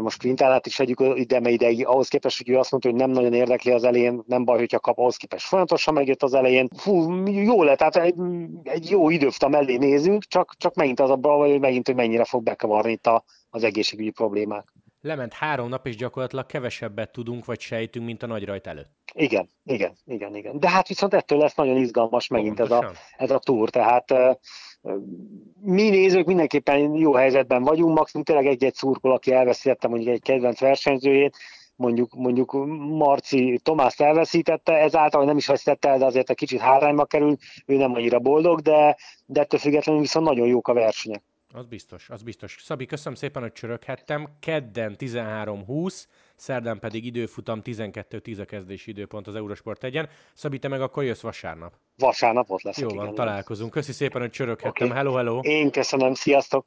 most 0.00 0.20
Quintánát 0.20 0.66
is 0.66 0.76
vegyük 0.76 1.02
ide, 1.14 1.40
mert 1.40 1.62
ide 1.62 1.86
ahhoz 1.86 2.08
képest, 2.08 2.38
hogy 2.38 2.48
ő 2.48 2.58
azt 2.58 2.70
mondta, 2.70 2.90
hogy 2.90 2.98
nem 2.98 3.10
nagyon 3.10 3.32
érdekli 3.32 3.70
az 3.70 3.84
elején, 3.84 4.22
nem 4.26 4.44
baj, 4.44 4.58
hogyha 4.58 4.78
kap, 4.78 4.98
ahhoz 4.98 5.16
képest 5.16 5.46
folyamatosan 5.46 5.94
megjött 5.94 6.22
az 6.22 6.34
elején. 6.34 6.68
Fú, 6.76 7.26
jó 7.26 7.62
lett, 7.62 7.78
tehát 7.78 7.96
egy, 7.96 8.14
egy 8.62 8.90
jó 8.90 9.10
időftam 9.10 9.50
mellé 9.50 9.76
nézünk, 9.76 10.24
csak, 10.24 10.54
csak 10.56 10.74
megint 10.74 11.00
az 11.00 11.10
a 11.10 11.16
baj, 11.16 11.50
hogy 11.50 11.60
megint, 11.60 11.86
hogy 11.86 11.96
mennyire 11.96 12.24
fog 12.24 12.42
bekavarni 12.42 12.92
itt 12.92 13.06
a, 13.06 13.24
az 13.50 13.64
egészségügyi 13.64 14.10
problémák. 14.10 14.72
Lement 15.04 15.32
három 15.32 15.68
nap, 15.68 15.86
és 15.86 15.96
gyakorlatilag 15.96 16.46
kevesebbet 16.46 17.12
tudunk, 17.12 17.44
vagy 17.44 17.60
sejtünk, 17.60 18.06
mint 18.06 18.22
a 18.22 18.26
nagy 18.26 18.44
rajt 18.44 18.66
előtt. 18.66 18.90
Igen, 19.14 19.48
igen, 19.64 19.92
igen, 20.06 20.36
igen. 20.36 20.58
De 20.58 20.68
hát 20.70 20.88
viszont 20.88 21.14
ettől 21.14 21.38
lesz 21.38 21.54
nagyon 21.54 21.76
izgalmas 21.76 22.28
megint 22.28 22.60
ez 22.60 22.70
a, 22.70 22.92
ez 23.16 23.30
a 23.30 23.38
túr, 23.38 23.70
tehát 23.70 24.14
mi 25.60 25.88
nézők 25.88 26.26
mindenképpen 26.26 26.94
jó 26.94 27.14
helyzetben 27.14 27.62
vagyunk, 27.62 27.96
maximum 27.96 28.24
tényleg 28.24 28.46
egy-egy 28.46 28.74
szurkol, 28.74 29.12
aki 29.12 29.32
elveszítette 29.32 29.88
mondjuk 29.88 30.14
egy 30.14 30.22
kedvenc 30.22 30.60
versenyzőjét, 30.60 31.36
mondjuk, 31.76 32.14
mondjuk 32.14 32.52
Marci 32.76 33.60
Tomás 33.62 33.98
elveszítette, 33.98 34.72
ezáltal 34.72 35.24
nem 35.24 35.36
is 35.36 35.46
veszítette 35.46 35.88
el, 35.88 35.98
de 35.98 36.04
azért 36.04 36.30
egy 36.30 36.36
kicsit 36.36 36.60
hárányba 36.60 37.04
került, 37.04 37.40
ő 37.66 37.76
nem 37.76 37.94
annyira 37.94 38.18
boldog, 38.18 38.60
de, 38.60 38.96
de 39.26 39.40
ettől 39.40 39.60
függetlenül 39.60 40.00
viszont 40.00 40.26
nagyon 40.26 40.46
jók 40.46 40.68
a 40.68 40.72
versenyek. 40.72 41.22
Az 41.56 41.66
biztos, 41.66 42.10
az 42.10 42.22
biztos. 42.22 42.56
Szabi, 42.62 42.86
köszönöm 42.86 43.14
szépen, 43.14 43.42
hogy 43.42 43.52
csöröghettem. 43.52 44.28
Kedden 44.40 44.96
13.20, 44.98 46.04
szerdán 46.36 46.78
pedig 46.78 47.04
időfutam 47.04 47.60
12.10 47.64 48.40
a 48.40 48.44
kezdési 48.44 48.90
időpont 48.90 49.26
az 49.26 49.34
Eurosport 49.34 49.84
egyen. 49.84 50.08
Szabi, 50.32 50.58
te 50.58 50.68
meg 50.68 50.80
akkor 50.80 51.04
jössz 51.04 51.20
vasárnap. 51.20 51.74
Vasárnap 51.96 52.50
ott 52.50 52.62
lesz. 52.62 52.78
Jó 52.78 52.88
van, 52.88 53.02
igen, 53.02 53.14
találkozunk. 53.14 53.70
Köszi 53.70 53.92
szépen, 53.92 54.20
hogy 54.20 54.30
csöröghettem. 54.30 54.86
Okay. 54.86 54.98
Hello, 54.98 55.14
hello. 55.14 55.40
Én 55.40 55.70
köszönöm, 55.70 56.14
sziasztok. 56.14 56.66